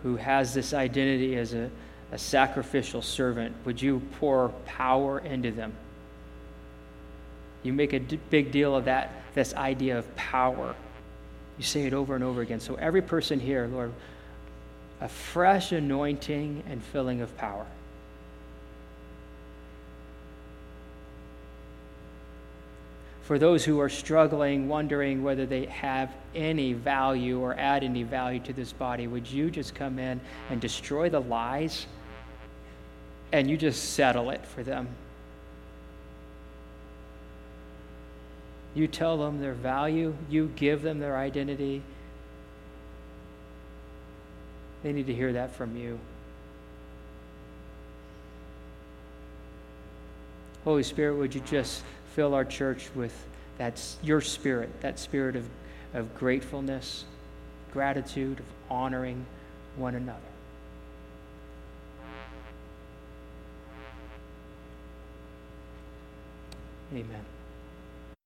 who 0.04 0.16
has 0.16 0.54
this 0.54 0.74
identity 0.74 1.36
as 1.38 1.54
a, 1.54 1.70
a 2.12 2.18
sacrificial 2.18 3.02
servant, 3.02 3.56
would 3.66 3.82
you 3.82 4.02
pour 4.20 4.50
power 4.66 5.20
into 5.20 5.52
them? 5.52 5.74
You 7.62 7.74
make 7.74 7.94
a 7.94 8.00
d- 8.00 8.20
big 8.30 8.52
deal 8.52 8.76
of 8.76 8.86
that, 8.86 9.12
this 9.36 9.54
idea 9.54 10.00
of 10.00 10.16
power. 10.16 10.76
You 11.58 11.64
say 11.64 11.86
it 11.86 11.94
over 11.94 12.16
and 12.16 12.24
over 12.24 12.42
again. 12.42 12.62
So, 12.62 12.76
every 12.76 13.02
person 13.02 13.40
here, 13.40 13.68
Lord, 13.68 13.92
a 15.02 15.10
fresh 15.10 15.72
anointing 15.74 16.64
and 16.70 16.82
filling 16.82 17.22
of 17.22 17.36
power. 17.38 17.66
For 23.30 23.38
those 23.38 23.64
who 23.64 23.80
are 23.80 23.90
struggling, 23.90 24.68
wondering 24.68 25.24
whether 25.24 25.46
they 25.46 25.68
have 25.68 26.12
any 26.34 26.74
value 26.74 27.40
or 27.40 27.54
add 27.60 27.84
any 27.84 28.02
value 28.02 28.40
to 28.40 28.54
this 28.54 28.74
body, 28.74 29.06
would 29.06 29.30
you 29.30 29.52
just 29.52 29.76
come 29.76 30.00
in 30.00 30.20
and 30.50 30.60
destroy 30.60 31.10
the 31.10 31.22
lies 31.22 31.86
and 33.32 33.48
you 33.48 33.56
just 33.56 33.94
settle 33.94 34.32
it 34.32 34.44
for 34.44 34.64
them? 34.64 34.88
You 38.74 38.88
tell 38.88 39.20
them 39.20 39.40
their 39.40 39.54
value, 39.54 40.16
you 40.28 40.52
give 40.56 40.82
them 40.82 40.98
their 40.98 41.16
identity. 41.16 41.84
They 44.82 44.92
need 44.92 45.06
to 45.06 45.14
hear 45.14 45.34
that 45.34 45.56
from 45.56 45.78
you. 45.78 46.00
Holy 50.64 50.82
Spirit, 50.82 51.16
would 51.18 51.36
you 51.36 51.42
just 51.42 51.84
fill 52.16 52.34
our 52.34 52.46
church 52.46 52.90
with 52.96 53.14
that, 53.58 53.82
your 54.02 54.22
spirit, 54.22 54.82
that 54.82 55.00
spirit 55.00 55.36
of, 55.36 55.48
of 55.94 56.18
gratefulness, 56.18 57.06
gratitude, 57.74 58.40
of 58.40 58.46
honoring 58.70 59.26
one 59.76 59.96
another. 59.96 60.20
Amen. 66.92 67.39